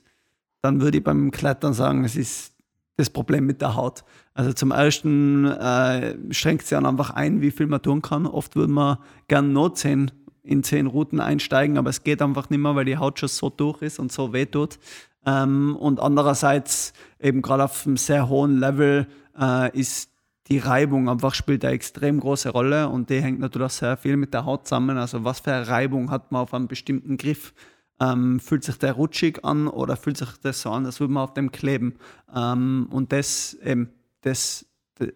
[0.62, 2.52] dann würde ich beim Klettern sagen, es ist
[2.96, 4.04] das Problem mit der Haut.
[4.34, 8.26] Also zum ersten äh, schränkt sie dann einfach ein, wie viel man tun kann.
[8.26, 10.10] Oft würde man gern nur zehn,
[10.46, 13.50] in zehn Routen einsteigen, aber es geht einfach nicht mehr, weil die Haut schon so
[13.50, 14.78] durch ist und so wehtut.
[15.26, 19.06] Ähm, und andererseits eben gerade auf einem sehr hohen Level
[19.38, 20.10] äh, ist
[20.48, 24.16] die Reibung einfach spielt eine extrem große Rolle und die hängt natürlich auch sehr viel
[24.16, 24.96] mit der Haut zusammen.
[24.96, 27.52] Also was für eine Reibung hat man auf einem bestimmten Griff?
[27.98, 31.24] Ähm, fühlt sich der rutschig an oder fühlt sich das so an, als würde man
[31.24, 31.94] auf dem kleben?
[32.34, 33.88] Ähm, und das eben,
[34.20, 34.66] das,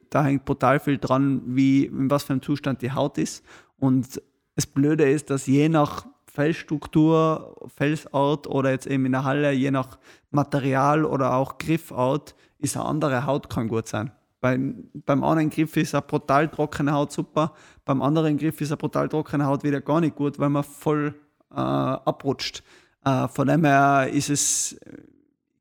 [0.08, 3.44] da hängt brutal viel dran, wie, in was für einem Zustand die Haut ist.
[3.78, 4.20] Und
[4.60, 9.70] das Blöde ist, dass je nach Felsstruktur, Felsart oder jetzt eben in der Halle, je
[9.70, 9.98] nach
[10.30, 14.12] Material oder auch Griffart, ist eine andere Haut kann gut sein.
[14.42, 17.54] Beim, beim einen Griff ist eine brutal trockene Haut super,
[17.86, 21.14] beim anderen Griff ist eine brutal trockene Haut wieder gar nicht gut, weil man voll
[21.50, 22.62] äh, abrutscht.
[23.04, 24.98] Äh, von dem her ist es äh,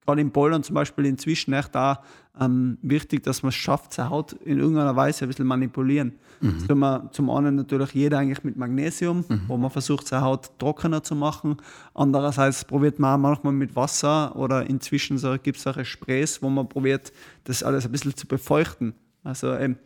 [0.05, 2.03] gerade im Bouldern zum Beispiel inzwischen echt da
[2.39, 6.13] ähm, wichtig, dass man es schafft, seine Haut in irgendeiner Weise ein bisschen manipulieren.
[6.41, 10.57] Das tun wir zum einen natürlich jeder eigentlich mit Magnesium, wo man versucht, seine Haut
[10.57, 11.57] trockener zu machen.
[11.93, 16.49] Andererseits probiert man auch manchmal mit Wasser oder inzwischen so, gibt es solche Sprays, wo
[16.49, 17.11] man probiert,
[17.43, 18.93] das alles ein bisschen zu befeuchten.
[19.23, 19.77] Also eben,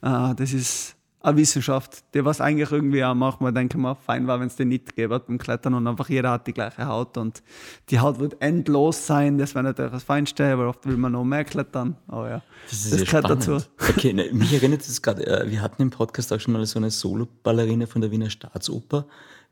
[0.00, 0.97] äh, das ist
[1.28, 4.68] eine Wissenschaft, die was eigentlich irgendwie auch manchmal denke mal fein war, wenn es den
[4.68, 7.42] nicht gäbe beim Klettern und einfach jeder hat die gleiche Haut und
[7.90, 9.38] die Haut wird endlos sein.
[9.38, 11.96] Das wäre natürlich das Feinste, weil oft will man noch mehr klettern.
[12.06, 13.58] Aber ja, das, ist das gehört dazu.
[13.90, 16.78] Okay, ne, mich erinnert es gerade, äh, wir hatten im Podcast auch schon mal so
[16.78, 19.06] eine Solo-Ballerina von der Wiener Staatsoper,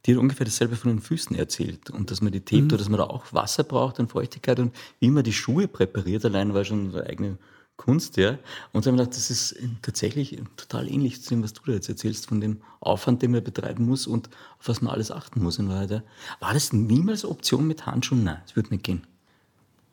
[0.05, 2.77] die hat ungefähr dasselbe von den Füßen erzählt und dass man die tebt mhm.
[2.77, 6.55] dass man da auch Wasser braucht und Feuchtigkeit und wie man die Schuhe präpariert, allein
[6.55, 7.39] war schon so eigene
[7.77, 8.39] Kunst, ja.
[8.73, 11.73] Und dann haben wir gedacht, das ist tatsächlich total ähnlich zu dem, was du da
[11.73, 15.43] jetzt erzählst, von dem Aufwand, den man betreiben muss und auf was man alles achten
[15.43, 16.03] muss in Wahrheit.
[16.41, 18.25] War das niemals eine Option mit Handschuhen?
[18.25, 19.07] Nein, das würde nicht gehen.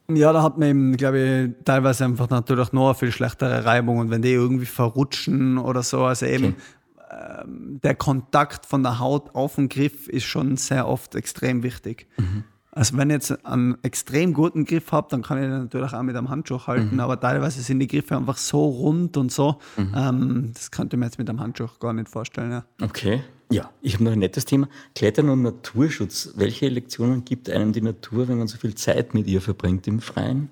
[0.09, 3.99] Ja, da hat man eben, glaube ich, teilweise einfach natürlich noch eine viel schlechtere Reibung
[3.99, 6.55] und wenn die irgendwie verrutschen oder so, also eben
[6.97, 7.41] okay.
[7.45, 12.07] ähm, der Kontakt von der Haut auf den Griff ist schon sehr oft extrem wichtig.
[12.17, 12.43] Mhm.
[12.75, 16.01] Also wenn ich jetzt einen extrem guten Griff habe, dann kann ich den natürlich auch
[16.01, 16.99] mit einem Handschuh halten, mhm.
[17.01, 19.93] aber teilweise sind die Griffe einfach so rund und so, mhm.
[19.95, 22.51] ähm, das könnte mir jetzt mit einem Handschuh gar nicht vorstellen.
[22.51, 22.65] Ja.
[22.81, 23.21] Okay.
[23.51, 24.67] Ja, ich habe noch ein nettes Thema.
[24.95, 26.33] Klettern und Naturschutz.
[26.35, 29.99] Welche Lektionen gibt einem die Natur, wenn man so viel Zeit mit ihr verbringt im
[29.99, 30.49] Freien?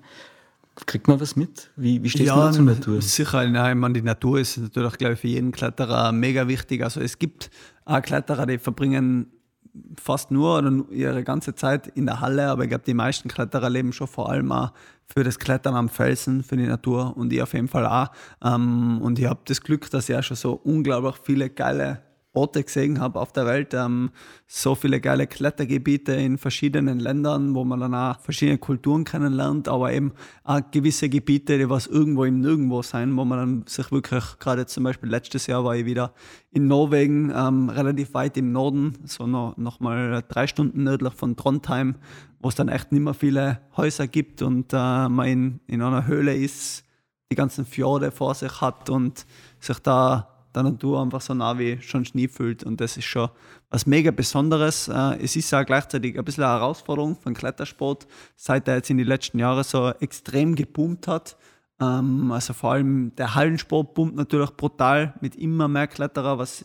[0.86, 1.70] Kriegt man was mit?
[1.74, 3.02] Wie, wie stehst ja, du zur Natur?
[3.02, 6.84] Sicher, nein, ich meine, die Natur ist natürlich, glaube ich, für jeden Kletterer mega wichtig.
[6.84, 7.50] Also es gibt
[7.84, 9.26] auch Kletterer, die verbringen
[10.00, 13.70] fast nur oder ihre ganze Zeit in der Halle, aber ich glaube, die meisten Kletterer
[13.70, 14.72] leben schon vor allem auch
[15.06, 18.08] für das Klettern am Felsen, für die Natur und ich auf jeden Fall auch.
[18.42, 22.02] Ähm, und ich habe das Glück, dass ich auch schon so unglaublich viele geile
[22.34, 23.74] Orte gesehen habe auf der Welt.
[23.74, 24.10] Ähm,
[24.46, 29.92] so viele geile Klettergebiete in verschiedenen Ländern, wo man dann auch verschiedene Kulturen kennenlernt, aber
[29.92, 30.12] eben
[30.44, 34.66] auch gewisse Gebiete, die was irgendwo im Nirgendwo sein, wo man dann sich wirklich, gerade
[34.66, 36.14] zum Beispiel letztes Jahr war ich wieder
[36.50, 41.36] in Norwegen, ähm, relativ weit im Norden, so noch, noch mal drei Stunden nördlich von
[41.36, 41.96] Trondheim,
[42.40, 46.06] wo es dann echt nicht mehr viele Häuser gibt und äh, man in, in einer
[46.06, 46.84] Höhle ist,
[47.30, 49.26] die ganzen Fjorde vor sich hat und
[49.58, 52.64] sich da der Natur einfach so nah wie schon Schnee fühlt.
[52.64, 53.28] Und das ist schon
[53.70, 54.88] was mega Besonderes.
[54.88, 58.98] Äh, es ist auch gleichzeitig ein bisschen eine Herausforderung von Klettersport, seit er jetzt in
[58.98, 61.36] den letzten Jahren so extrem geboomt hat.
[61.82, 66.64] Ähm, also vor allem der Hallensport boomt natürlich brutal mit immer mehr Kletterer, was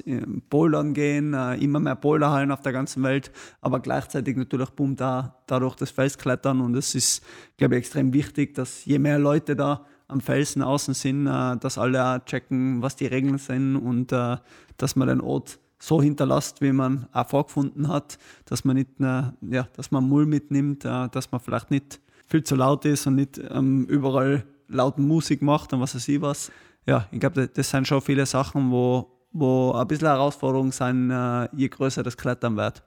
[0.50, 3.32] Bouldern gehen, äh, immer mehr Boulderhallen auf der ganzen Welt,
[3.62, 7.24] aber gleichzeitig natürlich boomt da dadurch das Felsklettern und es ist,
[7.58, 11.78] glaube ich, extrem wichtig, dass je mehr Leute da am Felsen außen sind, äh, dass
[11.78, 14.38] alle checken, was die Regeln sind und äh,
[14.78, 19.24] dass man den Ort so hinterlässt, wie man auch vorgefunden hat, dass man nicht, äh,
[19.42, 23.40] ja, dass man Mull mitnimmt, dass man vielleicht nicht viel zu laut ist und nicht
[23.50, 26.52] ähm, überall laut Musik macht und was weiß ich was.
[26.86, 31.10] Ja, ich glaube, das sind schon viele Sachen, wo, wo ein bisschen Herausforderung sind,
[31.56, 32.82] je größer das Klettern wird.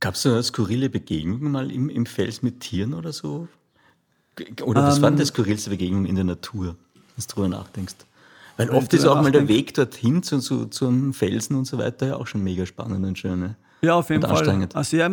[0.00, 3.46] Gab es eine skurrile Begegnung mal im, im Fels mit Tieren oder so?
[4.62, 7.96] Oder was ähm, war denn die skurrilste Begegnung in der Natur, wenn du darüber nachdenkst?
[8.56, 11.78] Weil oft ist auch mal der Weg dorthin zu, zu, zu einem Felsen und so
[11.78, 13.40] weiter ja auch schon mega spannend und schön.
[13.40, 13.56] Ne?
[13.82, 14.68] Ja, auf jeden Fall.
[14.74, 15.10] Also ja,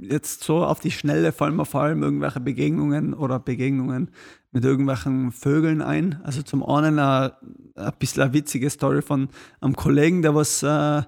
[0.00, 4.10] jetzt so auf die Schnelle fallen mir vor allem irgendwelche Begegnungen oder Begegnungen
[4.52, 6.20] mit irgendwelchen Vögeln ein.
[6.22, 7.32] Also zum einen eine,
[7.74, 9.28] ein bisschen eine witzige Story von
[9.60, 11.02] einem Kollegen, der was äh,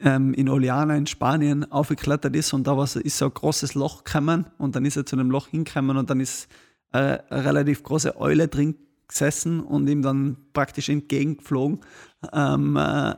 [0.00, 4.04] ähm, in Oliana in Spanien aufgeklettert ist und da was, ist so ein großes Loch
[4.04, 6.48] gekommen und dann ist er zu einem Loch hingekommen und dann ist
[6.94, 8.76] äh, relativ große Eule drin
[9.08, 11.80] gesessen und ihm dann praktisch entgegengeflogen.
[12.32, 13.14] Ähm, äh,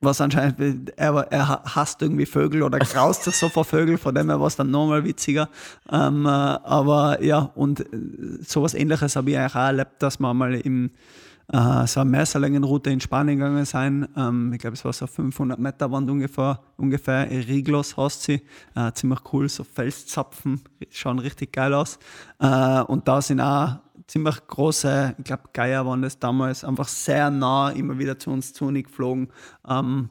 [0.00, 4.30] was anscheinend, er, er hasst irgendwie Vögel oder graust sich so vor Vögel, von dem
[4.30, 5.48] her war es dann nochmal witziger.
[5.90, 7.86] Ähm, äh, aber ja, und äh,
[8.40, 10.90] sowas ähnliches habe ich auch erlebt, dass man mal im
[11.52, 14.08] äh, so eine Messerlängenroute in Spanien gegangen sein.
[14.16, 16.60] Ähm, ich glaube, es war so 500 Meter Wand ungefähr.
[16.76, 17.30] ungefähr.
[17.30, 18.42] Riglos heißt sie.
[18.74, 21.98] Äh, ziemlich cool, so Felszapfen, schauen richtig geil aus.
[22.40, 23.76] Äh, und da sind auch
[24.06, 28.52] ziemlich große, ich glaube, Geier waren das damals, einfach sehr nah immer wieder zu uns
[28.52, 29.28] zu geflogen.
[29.68, 30.08] Ähm,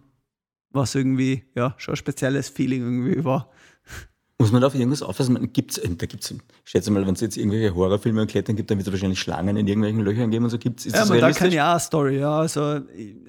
[0.74, 3.50] was irgendwie ja, schon ein spezielles Feeling irgendwie war.
[4.42, 5.54] Muss man da auf irgendwas aufpassen?
[5.54, 8.72] Gibt's, äh, da gibt's, ich schätze mal, wenn es jetzt irgendwelche Horrorfilme und Klettern gibt,
[8.72, 10.58] dann wird es wahrscheinlich Schlangen in irgendwelchen Löchern geben und so.
[10.58, 12.40] Gibt's, ist ja, das da ich auch eine Story, ja.
[12.40, 12.80] Also,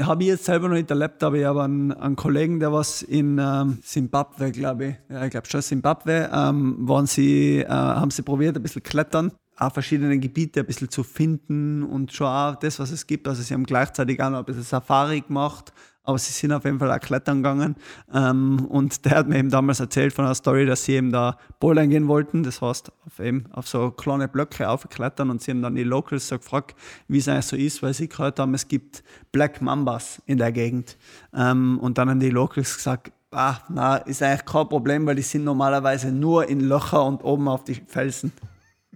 [0.01, 3.03] habe ich jetzt selber noch nicht erlebt, aber ich habe einen, einen Kollegen, der was
[3.03, 8.11] in ähm, Zimbabwe, glaube ich, ja, ich glaube schon Zimbabwe, ähm, waren sie, äh, haben
[8.11, 12.57] sie probiert, ein bisschen klettern auch verschiedene Gebiete ein bisschen zu finden und schon auch
[12.57, 13.29] das, was es gibt.
[13.29, 15.73] Also sie haben gleichzeitig auch noch ein bisschen Safari gemacht,
[16.05, 17.77] aber sie sind auf jeden Fall auch klettern gegangen.
[18.13, 21.37] Ähm, und der hat mir eben damals erzählt von einer Story, dass sie eben da
[21.61, 22.43] bouldern gehen wollten.
[22.43, 26.29] Das heißt, auf, eben auf so kleine Blöcke aufklettern und sie haben dann die Locals
[26.29, 26.77] so gefragt,
[27.07, 30.51] wie es eigentlich so ist, weil sie gehört haben, es gibt Black Mambas in der
[30.51, 30.97] Gegend.
[31.35, 35.23] Ähm, und dann haben die Locals gesagt, ah, na, ist eigentlich kein Problem, weil die
[35.23, 38.33] sind normalerweise nur in Löcher und oben auf die Felsen.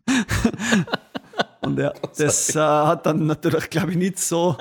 [1.60, 4.56] und ja, das äh, hat dann natürlich, glaube ich, nicht so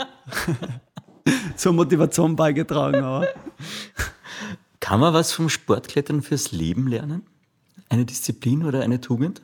[1.56, 3.04] zur Motivation beigetragen.
[3.04, 3.28] Aber.
[4.80, 7.24] Kann man was vom Sportklettern fürs Leben lernen?
[7.90, 9.42] Eine Disziplin oder eine Tugend?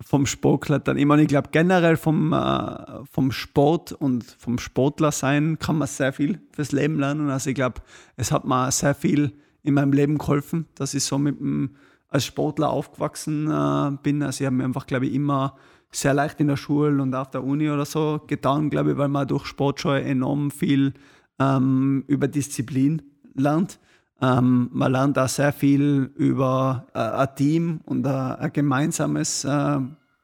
[0.00, 0.98] Vom Sportklettern.
[0.98, 5.88] Ich meine, ich glaube generell vom, äh, vom Sport und vom Sportler sein kann man
[5.88, 7.30] sehr viel fürs Leben lernen.
[7.30, 7.80] Also ich glaube,
[8.16, 11.76] es hat mir sehr viel in meinem Leben geholfen, dass ich so mit dem,
[12.08, 14.22] als Sportler aufgewachsen äh, bin.
[14.22, 15.56] Also ich habe mir einfach, glaube ich, immer
[15.90, 19.08] sehr leicht in der Schule und auf der Uni oder so getan, glaube ich, weil
[19.08, 20.92] man durch Sport schon enorm viel
[21.38, 23.02] ähm, über Disziplin
[23.34, 23.78] lernt.
[24.20, 29.78] Ähm, man lernt auch sehr viel über äh, ein Team und äh, ein gemeinsames, äh,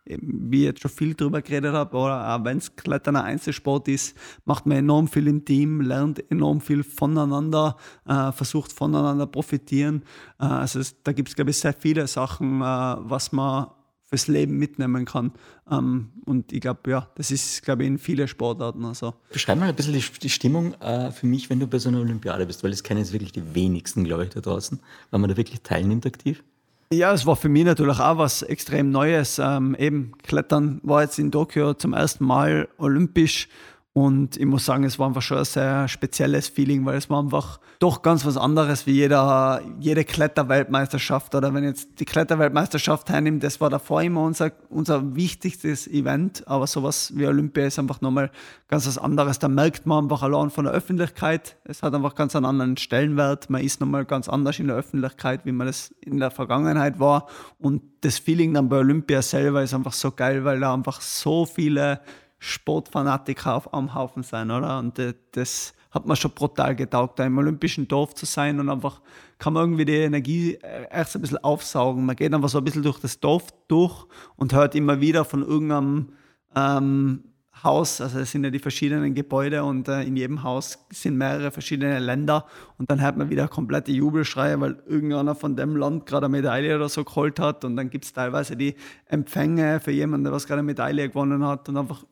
[0.06, 3.88] wie ich jetzt schon viel drüber geredet habe, oder auch wenn es Klettern ein Einzelsport
[3.88, 10.02] ist, macht man enorm viel im Team, lernt enorm viel voneinander, äh, versucht voneinander profitieren.
[10.40, 13.66] Äh, also es, da gibt es, glaube ich, sehr viele Sachen, äh, was man
[14.12, 15.32] fürs Leben mitnehmen kann.
[15.70, 18.84] Ähm, und ich glaube, ja, das ist, glaube ich, in vielen Sportarten.
[18.84, 19.14] Also.
[19.32, 22.00] Beschreib mal ein bisschen die, die Stimmung äh, für mich, wenn du bei so einer
[22.00, 24.78] Olympiade bist, weil das kennen jetzt wirklich die wenigsten, glaube ich, da draußen,
[25.10, 26.44] weil man da wirklich teilnimmt aktiv.
[26.92, 29.40] Ja, es war für mich natürlich auch was extrem Neues.
[29.42, 33.48] Ähm, eben Klettern war jetzt in Tokio zum ersten Mal olympisch
[33.94, 37.20] und ich muss sagen, es war einfach schon ein sehr spezielles Feeling, weil es war
[37.20, 41.34] einfach doch ganz was anderes wie jeder, jede Kletterweltmeisterschaft.
[41.34, 46.48] Oder wenn jetzt die Kletterweltmeisterschaft hernimmt, das war davor immer unser, unser wichtigstes Event.
[46.48, 48.30] Aber sowas wie Olympia ist einfach nochmal
[48.66, 49.38] ganz was anderes.
[49.38, 51.58] Da merkt man einfach allein von der Öffentlichkeit.
[51.64, 53.50] Es hat einfach ganz einen anderen Stellenwert.
[53.50, 57.26] Man ist nochmal ganz anders in der Öffentlichkeit, wie man das in der Vergangenheit war.
[57.58, 61.44] Und das Feeling dann bei Olympia selber ist einfach so geil, weil da einfach so
[61.44, 62.00] viele
[62.44, 64.80] Sportfanatiker am Haufen sein, oder?
[64.80, 69.00] Und das hat mir schon brutal getaugt, da im olympischen Dorf zu sein und einfach
[69.38, 72.04] kann man irgendwie die Energie äh, erst ein bisschen aufsaugen.
[72.04, 75.42] Man geht einfach so ein bisschen durch das Dorf durch und hört immer wieder von
[75.42, 76.14] irgendeinem
[76.56, 77.24] ähm,
[77.62, 81.52] Haus, also es sind ja die verschiedenen Gebäude und äh, in jedem Haus sind mehrere
[81.52, 86.26] verschiedene Länder und dann hört man wieder komplette Jubelschreie, weil irgendeiner von dem Land gerade
[86.26, 88.74] eine Medaille oder so geholt hat und dann gibt es teilweise die
[89.06, 92.04] Empfänge für jemanden, der was gerade eine Medaille gewonnen hat und einfach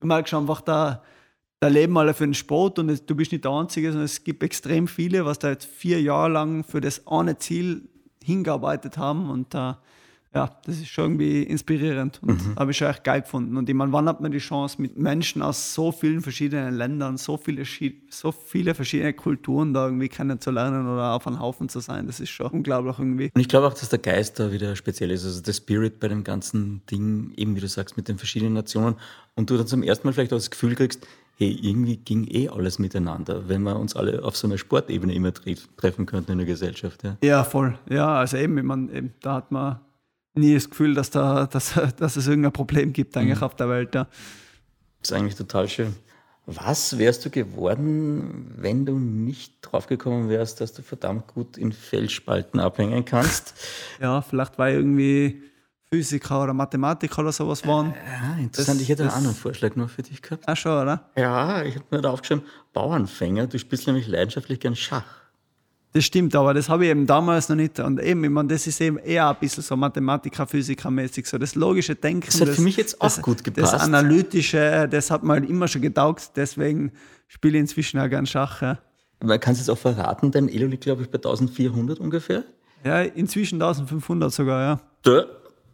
[0.00, 1.02] du merkst einfach, da,
[1.60, 4.42] da leben alle für den Sport und du bist nicht der Einzige, sondern es gibt
[4.42, 7.88] extrem viele, was da jetzt vier Jahre lang für das eine Ziel
[8.22, 9.74] hingearbeitet haben und äh,
[10.34, 12.56] ja, das ist schon irgendwie inspirierend und mhm.
[12.56, 13.56] habe ich schon echt geil gefunden.
[13.56, 17.16] Und ich meine, wann hat man die Chance, mit Menschen aus so vielen verschiedenen Ländern,
[17.16, 17.62] so viele,
[18.10, 22.08] so viele verschiedene Kulturen da irgendwie kennenzulernen oder auf einem Haufen zu sein?
[22.08, 23.30] Das ist schon unglaublich irgendwie.
[23.32, 26.08] Und ich glaube auch, dass der Geist da wieder speziell ist, also der Spirit bei
[26.08, 28.96] dem ganzen Ding, eben wie du sagst, mit den verschiedenen Nationen
[29.36, 31.06] und du dann zum ersten Mal vielleicht auch das Gefühl kriegst,
[31.36, 35.32] hey, irgendwie ging eh alles miteinander, wenn wir uns alle auf so einer Sportebene immer
[35.32, 37.04] treffen könnten in der Gesellschaft.
[37.04, 37.78] Ja, ja voll.
[37.88, 39.80] Ja, also eben, ich meine, eben, da hat man
[40.34, 43.44] nie das Gefühl, dass, da, dass, dass es irgendein Problem gibt eigentlich mhm.
[43.44, 43.94] auf der Welt.
[43.94, 44.04] Ja.
[45.00, 45.94] Das ist eigentlich total schön.
[46.46, 52.60] Was wärst du geworden, wenn du nicht draufgekommen wärst, dass du verdammt gut in Felsspalten
[52.60, 53.54] abhängen kannst?
[54.00, 55.42] ja, vielleicht war irgendwie
[55.90, 57.94] Physiker oder Mathematiker oder sowas waren.
[57.94, 58.76] Ja, interessant.
[58.76, 60.44] Das, ich hätte einen anderen Vorschlag noch für dich gehabt.
[60.46, 61.08] Ach schon, oder?
[61.16, 63.46] Ja, ich habe mir da aufgeschrieben, Bauernfänger.
[63.46, 65.23] Du spielst nämlich leidenschaftlich gern Schach.
[65.94, 67.78] Das stimmt, aber das habe ich eben damals noch nicht.
[67.78, 71.54] Und eben, ich meine, das ist eben eher ein bisschen so Mathematiker, Physiker-mäßig, so das
[71.54, 72.26] logische Denken.
[72.26, 73.74] Das hat das, für mich jetzt auch das, gut gepasst.
[73.74, 76.90] Das Analytische, das hat mir halt immer schon getaugt, deswegen
[77.28, 78.60] spiele ich inzwischen auch gern Schach.
[78.60, 78.78] Ja.
[79.22, 82.42] Man kann es jetzt auch verraten, dein Elo liegt, glaube ich, bei 1400 ungefähr.
[82.84, 85.24] Ja, inzwischen 1500 sogar, ja.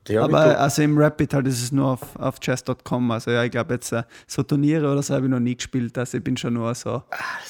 [0.05, 3.11] Da aber also im Rapid halt ist es nur auf, auf chess.com.
[3.11, 5.97] Also ja, ich glaube jetzt äh, so Turniere oder so habe ich noch nie gespielt.
[5.99, 7.05] Also ich bin schon nur so ah,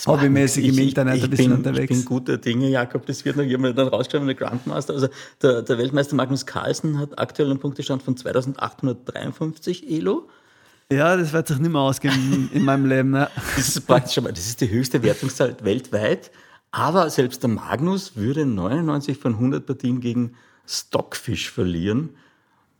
[0.06, 1.90] hobbymäßig im Internet ich, ein bisschen bin, unterwegs.
[1.90, 3.06] Ich bin guter Dinge, Jakob.
[3.06, 4.94] Das wird noch jemand dann rausschreiben, der Grandmaster.
[4.94, 5.08] Also
[5.42, 10.28] der, der Weltmeister Magnus Carlsen hat aktuell einen Punktestand von 2853 Elo.
[10.92, 13.10] Ja, das wird sich nicht mehr ausgehen in meinem Leben.
[13.10, 13.28] Ne?
[13.56, 16.32] Das ist praktisch schon mal, das ist die höchste Wertungszahl weltweit.
[16.72, 20.34] Aber selbst der Magnus würde 99 von 100 Partien gegen
[20.66, 22.10] Stockfish verlieren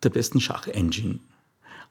[0.02, 1.20] der besten Schach-Engine.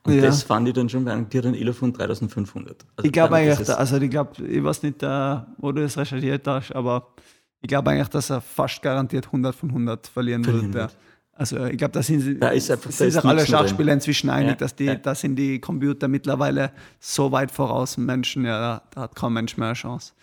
[0.04, 0.22] Und ja.
[0.22, 2.86] das fand ich dann schon bei dir dann Elo von 3500.
[2.96, 5.98] Also ich glaube eigentlich, da, also ich glaube, ich weiß nicht, uh, wo du das
[5.98, 7.14] recherchiert hast, aber
[7.62, 10.92] ich glaube eigentlich, dass er fast garantiert 100 von 100 verlieren, verlieren wird.
[10.92, 10.98] Ja.
[11.34, 13.94] Also ich glaube, da sind, sie, da ist einfach, sind sich alle Schachspieler drin.
[13.96, 14.96] inzwischen einig, ja, dass die, ja.
[14.96, 19.56] da sind die Computer mittlerweile so weit voraus Menschen, ja, da, da hat kein Mensch
[19.58, 20.14] mehr eine Chance.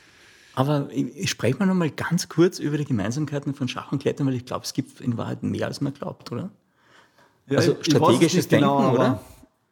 [0.54, 4.00] Aber ich, ich spreche mal noch mal ganz kurz über die Gemeinsamkeiten von Schach und
[4.00, 6.50] Klettern, weil ich glaube, es gibt in Wahrheit mehr, als man glaubt, oder?
[7.48, 9.20] Ja, also strategisches Denken, genau, oder?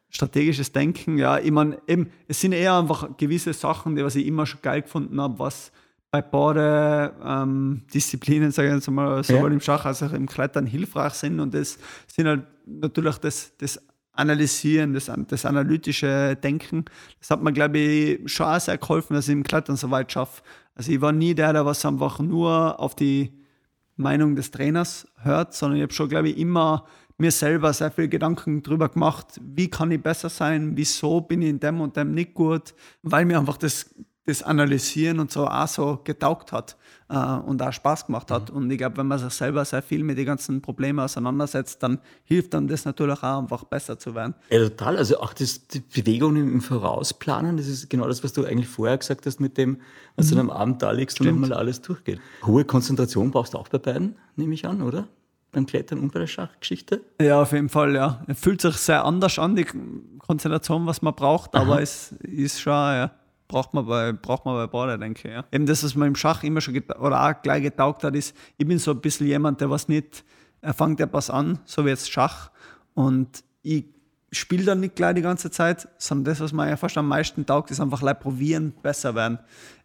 [0.08, 1.38] Strategisches Denken, ja.
[1.38, 4.82] Ich meine, eben, es sind eher einfach gewisse Sachen, die was ich immer schon geil
[4.82, 5.72] gefunden habe, was
[6.10, 9.54] bei beiden ähm, Disziplinen, sage ich jetzt mal, sowohl ja.
[9.54, 11.40] im Schach als auch im Klettern hilfreich sind.
[11.40, 13.80] Und das sind halt natürlich das, das
[14.12, 16.84] Analysieren, das, das analytische Denken.
[17.18, 20.12] Das hat mir, glaube ich, schon auch sehr geholfen, dass ich im Klettern so weit
[20.12, 20.42] schaffe,
[20.76, 23.32] Also ich war nie der, der was einfach nur auf die
[23.96, 26.86] Meinung des Trainers hört, sondern ich habe schon, glaube ich, immer
[27.16, 31.48] mir selber sehr viel Gedanken darüber gemacht, wie kann ich besser sein, wieso bin ich
[31.48, 33.94] in dem und dem nicht gut, weil mir einfach das
[34.26, 36.76] das Analysieren und so auch so getaugt hat
[37.10, 38.50] äh, und auch Spaß gemacht hat.
[38.50, 38.56] Mhm.
[38.56, 42.00] Und ich glaube, wenn man sich selber sehr viel mit den ganzen Problemen auseinandersetzt, dann
[42.24, 44.34] hilft dann das natürlich auch einfach besser zu werden.
[44.48, 44.96] Ja, total.
[44.96, 48.96] Also auch das, die Bewegung im Vorausplanen, das ist genau das, was du eigentlich vorher
[48.96, 49.78] gesagt hast mit dem,
[50.16, 50.36] was mhm.
[50.36, 51.32] du am Abend da liegst Stimmt.
[51.32, 52.18] und nochmal alles durchgeht.
[52.46, 55.06] Hohe Konzentration brauchst du auch bei beiden, nehme ich an, oder?
[55.54, 57.00] Beim Klettern der Schachgeschichte?
[57.20, 58.22] Ja, auf jeden Fall, ja.
[58.26, 59.66] Es fühlt sich sehr anders an, die
[60.18, 61.62] Konzentration, was man braucht, Aha.
[61.62, 63.10] aber es ist schon, ja
[63.48, 65.34] braucht man bei, braucht man bei Border, denke ich.
[65.34, 65.44] Ja.
[65.52, 68.66] Eben das, was man im Schach immer schon oder auch gleich getaugt hat, ist, ich
[68.66, 70.24] bin so ein bisschen jemand, der was nicht,
[70.60, 72.50] er fängt etwas an, so wie jetzt Schach,
[72.94, 73.84] und ich
[74.32, 77.46] spiele dann nicht gleich die ganze Zeit, sondern das, was mir ja fast am meisten
[77.46, 79.38] taugt, ist einfach gleich probieren, besser werden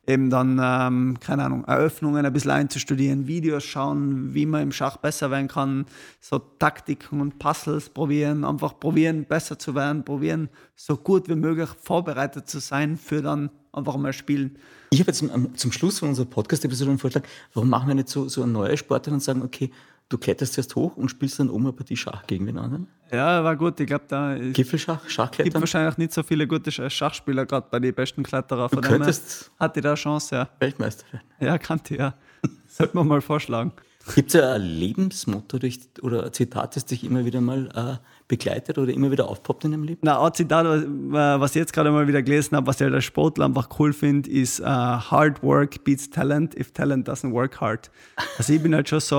[0.10, 4.98] eben dann, ähm, keine Ahnung, Eröffnungen ein bisschen einzustudieren, Videos schauen, wie man im Schach
[4.98, 5.86] besser werden kann,
[6.20, 11.70] so Taktiken und Puzzles probieren, einfach probieren, besser zu werden, probieren, so gut wie möglich
[11.82, 14.58] vorbereitet zu sein für dann einfach mal spielen.
[14.90, 18.10] Ich habe jetzt zum, zum Schluss von unserer Podcast-Episode einen Vorschlag, warum machen wir nicht
[18.10, 19.70] so, so eine neue Sportart und sagen, okay,
[20.10, 22.88] du kletterst erst hoch und spielst dann oben eine Partie Schach gegen den anderen?
[23.12, 23.80] Ja, war gut.
[23.80, 25.52] Ich glaube, da Gipfelschach, Schachklettern.
[25.52, 28.70] gibt wahrscheinlich nicht so viele gute Schachspieler, gerade bei den besten Kletterer.
[28.70, 30.50] Von du könntest hatte da Chance, ja.
[30.60, 31.26] Weltmeister werden.
[31.40, 32.14] Ja, kannte ja.
[32.68, 33.72] Sollte man mal vorschlagen.
[34.16, 35.60] Gibt es ein Lebensmotto
[36.02, 37.70] oder ein Zitat, das dich immer wieder mal
[38.02, 40.00] äh, begleitet oder immer wieder aufpoppt in deinem Leben?
[40.04, 43.46] Na, ein Zitat, was ich jetzt gerade mal wieder gelesen habe, was ich als Sportler
[43.46, 47.92] einfach cool finde, ist uh, Hard work beats talent if talent doesn't work hard.
[48.38, 49.18] Also ich bin halt schon so,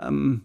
[0.00, 0.42] ähm,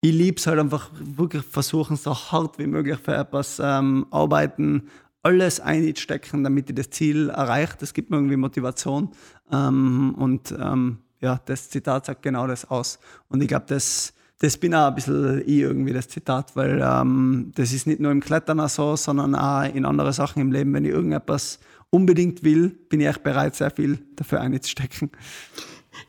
[0.00, 4.88] ich liebe es halt einfach wirklich versuchen, so hart wie möglich für etwas ähm, arbeiten,
[5.22, 7.74] alles einstecken, damit ich das Ziel erreiche.
[7.78, 9.10] Das gibt mir irgendwie Motivation.
[9.50, 12.98] Ähm, und ähm, ja, das Zitat sagt genau das aus.
[13.28, 14.12] Und ich glaube, das,
[14.44, 18.12] das bin auch ein bisschen ich irgendwie, das Zitat, weil ähm, das ist nicht nur
[18.12, 20.74] im Klettern so, sondern auch in anderen Sachen im Leben.
[20.74, 25.10] Wenn ich irgendetwas unbedingt will, bin ich echt bereit, sehr viel dafür einzustecken.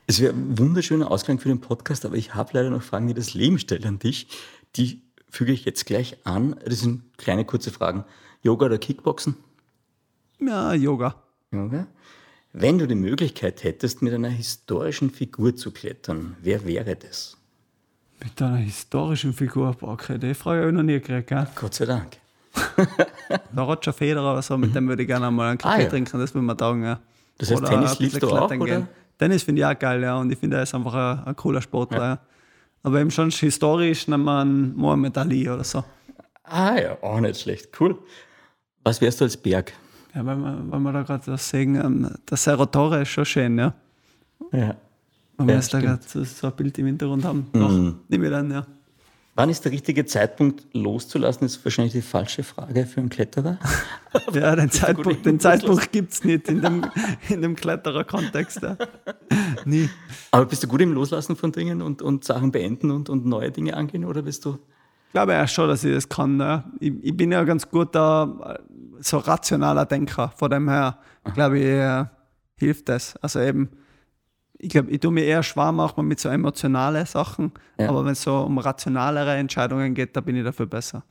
[0.06, 3.14] Es wäre ein wunderschöner Ausgang für den Podcast, aber ich habe leider noch Fragen, die
[3.14, 4.28] das Leben stellt an dich.
[4.76, 6.58] Die füge ich jetzt gleich an.
[6.66, 8.04] Das sind kleine, kurze Fragen.
[8.42, 9.38] Yoga oder Kickboxen?
[10.42, 11.16] Ja, Yoga.
[11.54, 11.88] Yoga.
[12.52, 17.38] Wenn du die Möglichkeit hättest, mit einer historischen Figur zu klettern, wer wäre das?
[18.24, 19.76] Mit einer historischen Figur?
[19.82, 21.28] Okay, die Frage habe ich noch nie gekriegt.
[21.28, 21.48] Gell?
[21.56, 22.18] Gott sei Dank.
[23.30, 24.74] Der Roger Federer oder so, mit mhm.
[24.74, 25.90] dem würde ich gerne mal einen Kaffee ah, ja.
[25.90, 26.84] trinken, das würde man taugen.
[26.84, 27.00] Ja.
[27.38, 28.88] Das heißt, oder Tennis liebst du auch, oder?
[29.18, 31.62] Tennis finde ich auch geil, ja, und ich finde, er ist einfach ein, ein cooler
[31.62, 32.00] Sportler.
[32.00, 32.20] Ja.
[32.84, 35.84] Aber eben schon historisch wir einen Mohamed Ali oder so.
[36.44, 37.70] Ah ja, auch nicht schlecht.
[37.80, 37.98] Cool.
[38.84, 39.74] Was wärst du als Berg?
[40.14, 43.26] Ja, weil wir, weil wir da gerade das sehen, ähm, der Cerro Torre ist schon
[43.26, 43.74] schön, ja.
[44.52, 44.76] Ja.
[45.38, 48.00] Wenn wir ja, jetzt da gerade so, so, ein Bild im Hintergrund haben, mhm.
[48.08, 48.66] nehme ich dann, ja.
[49.38, 53.60] Wann ist der richtige Zeitpunkt loszulassen, ist wahrscheinlich die falsche Frage für einen Kletterer.
[54.34, 56.86] ja, den Zeitpunkt, den Zeitpunkt gibt es nicht in dem,
[57.28, 58.62] in dem Kletterer-Kontext.
[58.62, 58.78] Ja.
[59.66, 59.90] Nie.
[60.32, 63.52] Aber bist du gut im Loslassen von Dingen und, und Sachen beenden und, und neue
[63.52, 64.58] Dinge angehen oder bist du?
[65.08, 66.40] Ich glaube ja schon, dass ich das kann.
[66.40, 66.64] Ja.
[66.80, 68.62] Ich, ich, bin ja ganz guter,
[69.02, 70.32] so rationaler Denker.
[70.38, 70.98] Von dem her,
[71.34, 72.06] glaube ich, äh,
[72.56, 73.18] hilft das.
[73.18, 73.70] Also eben,
[74.66, 77.90] ich glaube, ich tue mir eher schwer manchmal mit so emotionalen Sachen, ja.
[77.90, 81.04] aber wenn es so um rationalere Entscheidungen geht, da bin ich dafür besser.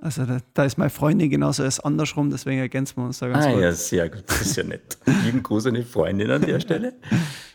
[0.00, 3.46] Also da, da ist meine Freundin genauso als andersrum, deswegen ergänzen wir uns da ganz
[3.46, 3.62] ah, gut.
[3.62, 4.98] ja, sehr gut, das ist ja nett.
[5.24, 6.92] Lieben Gruß an die Freundin an der Stelle.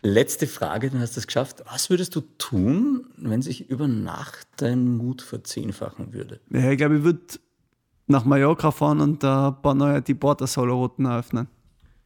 [0.02, 1.64] Letzte Frage, dann hast du es geschafft.
[1.72, 6.42] Was würdest du tun, wenn sich über Nacht dein Mut verzehnfachen würde?
[6.50, 7.22] Ja, ich glaube, ich würde
[8.08, 11.48] nach Mallorca fahren und ein paar neue Deepwater-Solo-Routen eröffnen.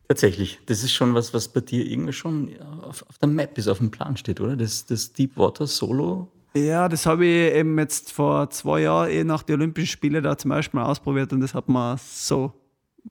[0.07, 2.51] Tatsächlich, das ist schon was, was bei dir irgendwie schon
[2.81, 4.55] auf, auf der Map ist, auf dem Plan steht, oder?
[4.55, 6.31] Das, das Deepwater Solo.
[6.53, 10.37] Ja, das habe ich eben jetzt vor zwei Jahren eh nach den Olympischen Spielen da
[10.37, 12.53] zum ersten Mal ausprobiert und das hat mir so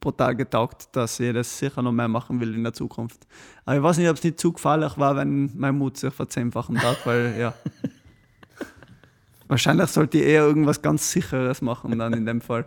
[0.00, 3.26] brutal getaugt, dass ich das sicher noch mehr machen will in der Zukunft.
[3.64, 6.76] Aber ich weiß nicht, ob es nicht zu gefährlich war, wenn mein Mut sich verzehnfachen
[6.76, 7.54] darf, weil ja.
[9.48, 12.66] Wahrscheinlich sollte ich eher irgendwas ganz Sicheres machen dann in dem Fall.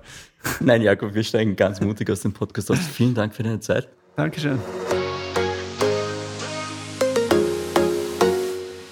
[0.61, 2.79] Nein, Jakob, wir steigen ganz mutig aus dem Podcast aus.
[2.79, 3.89] Vielen Dank für deine Zeit.
[4.19, 4.59] Dankeschön.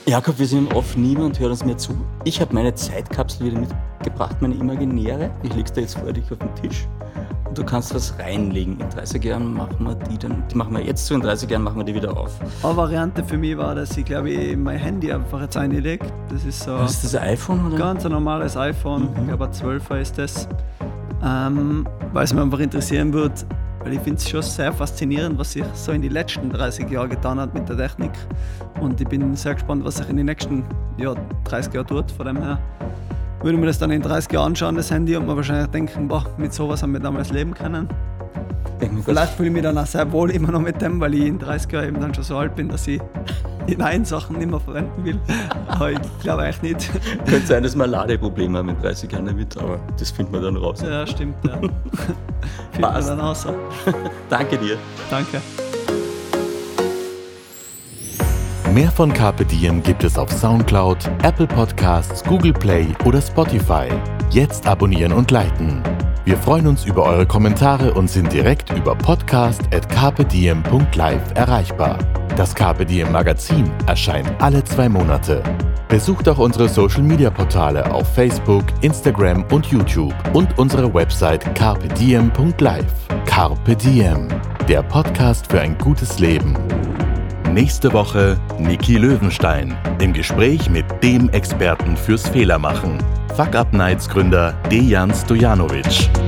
[0.06, 1.98] Jakob, wir sind oft niemand hört uns mehr zu.
[2.24, 5.30] Ich habe meine Zeitkapsel wieder mitgebracht, meine imaginäre.
[5.44, 6.88] Ich lege da jetzt vor dich auf den Tisch.
[7.44, 8.80] Und du kannst was reinlegen.
[8.80, 11.64] In 30 Jahren machen wir die dann, die machen wir jetzt zu, in 30 Jahren
[11.64, 12.32] machen wir die wieder auf.
[12.64, 16.08] Eine Variante für mich war, dass ich glaube ich mein Handy einfach jetzt einlege.
[16.30, 16.72] Das ist so.
[16.72, 17.76] Was ist das iPhone oder?
[17.76, 19.10] Ganz ein normales iPhone.
[19.12, 19.20] Mhm.
[19.20, 20.48] Ich glaube, ein 12er ist das.
[21.22, 23.36] Ähm, weil es mich einfach interessieren würde,
[23.88, 27.10] Weil ich finde es schon sehr faszinierend, was sich so in den letzten 30 Jahren
[27.10, 28.12] getan hat mit der Technik.
[28.82, 30.66] Und ich bin sehr gespannt, was sich in den nächsten
[30.98, 31.16] ja,
[31.46, 32.12] 30 Jahren tut.
[32.12, 32.60] Von dem her
[33.42, 36.26] würde mir das dann in 30 Jahren anschauen, das Handy, und mir wahrscheinlich denken, boah,
[36.38, 37.88] mit sowas haben wir damals leben können.
[39.04, 41.40] Vielleicht fühle ich mich dann auch sehr wohl immer noch mit dem, weil ich in
[41.40, 43.02] 30 Jahren eben dann schon so alt bin, dass ich
[43.68, 45.20] die neuen Sachen nicht mehr verwenden will.
[45.68, 46.92] Aber ich glaube eigentlich nicht.
[47.26, 50.58] Könnte sein, dass wir Ladeprobleme haben mit 30 Jahren damit, aber das finden wir dann
[50.58, 50.82] raus.
[50.82, 51.36] Ja, stimmt.
[51.46, 51.60] Ja.
[52.74, 53.10] Wir Passt.
[53.10, 53.46] dann raus.
[54.30, 54.78] Danke dir.
[55.10, 55.42] Danke.
[58.74, 63.88] Mehr von Carpe Diem gibt es auf Soundcloud, Apple Podcasts, Google Play oder Spotify.
[64.30, 65.82] Jetzt abonnieren und liken.
[66.28, 71.98] Wir freuen uns über eure Kommentare und sind direkt über podcast.carpediem.live erreichbar.
[72.36, 75.42] Das Diem Magazin erscheint alle zwei Monate.
[75.88, 82.94] Besucht auch unsere Social Media Portale auf Facebook, Instagram und YouTube und unsere Website carpediem.live.
[83.26, 84.28] Carpe Diem,
[84.68, 86.58] der Podcast für ein gutes Leben.
[87.58, 93.00] Nächste Woche Niki Löwenstein im Gespräch mit dem Experten fürs Fehlermachen.
[93.36, 96.27] Fuck Up Nights Gründer Dejan Stojanovic.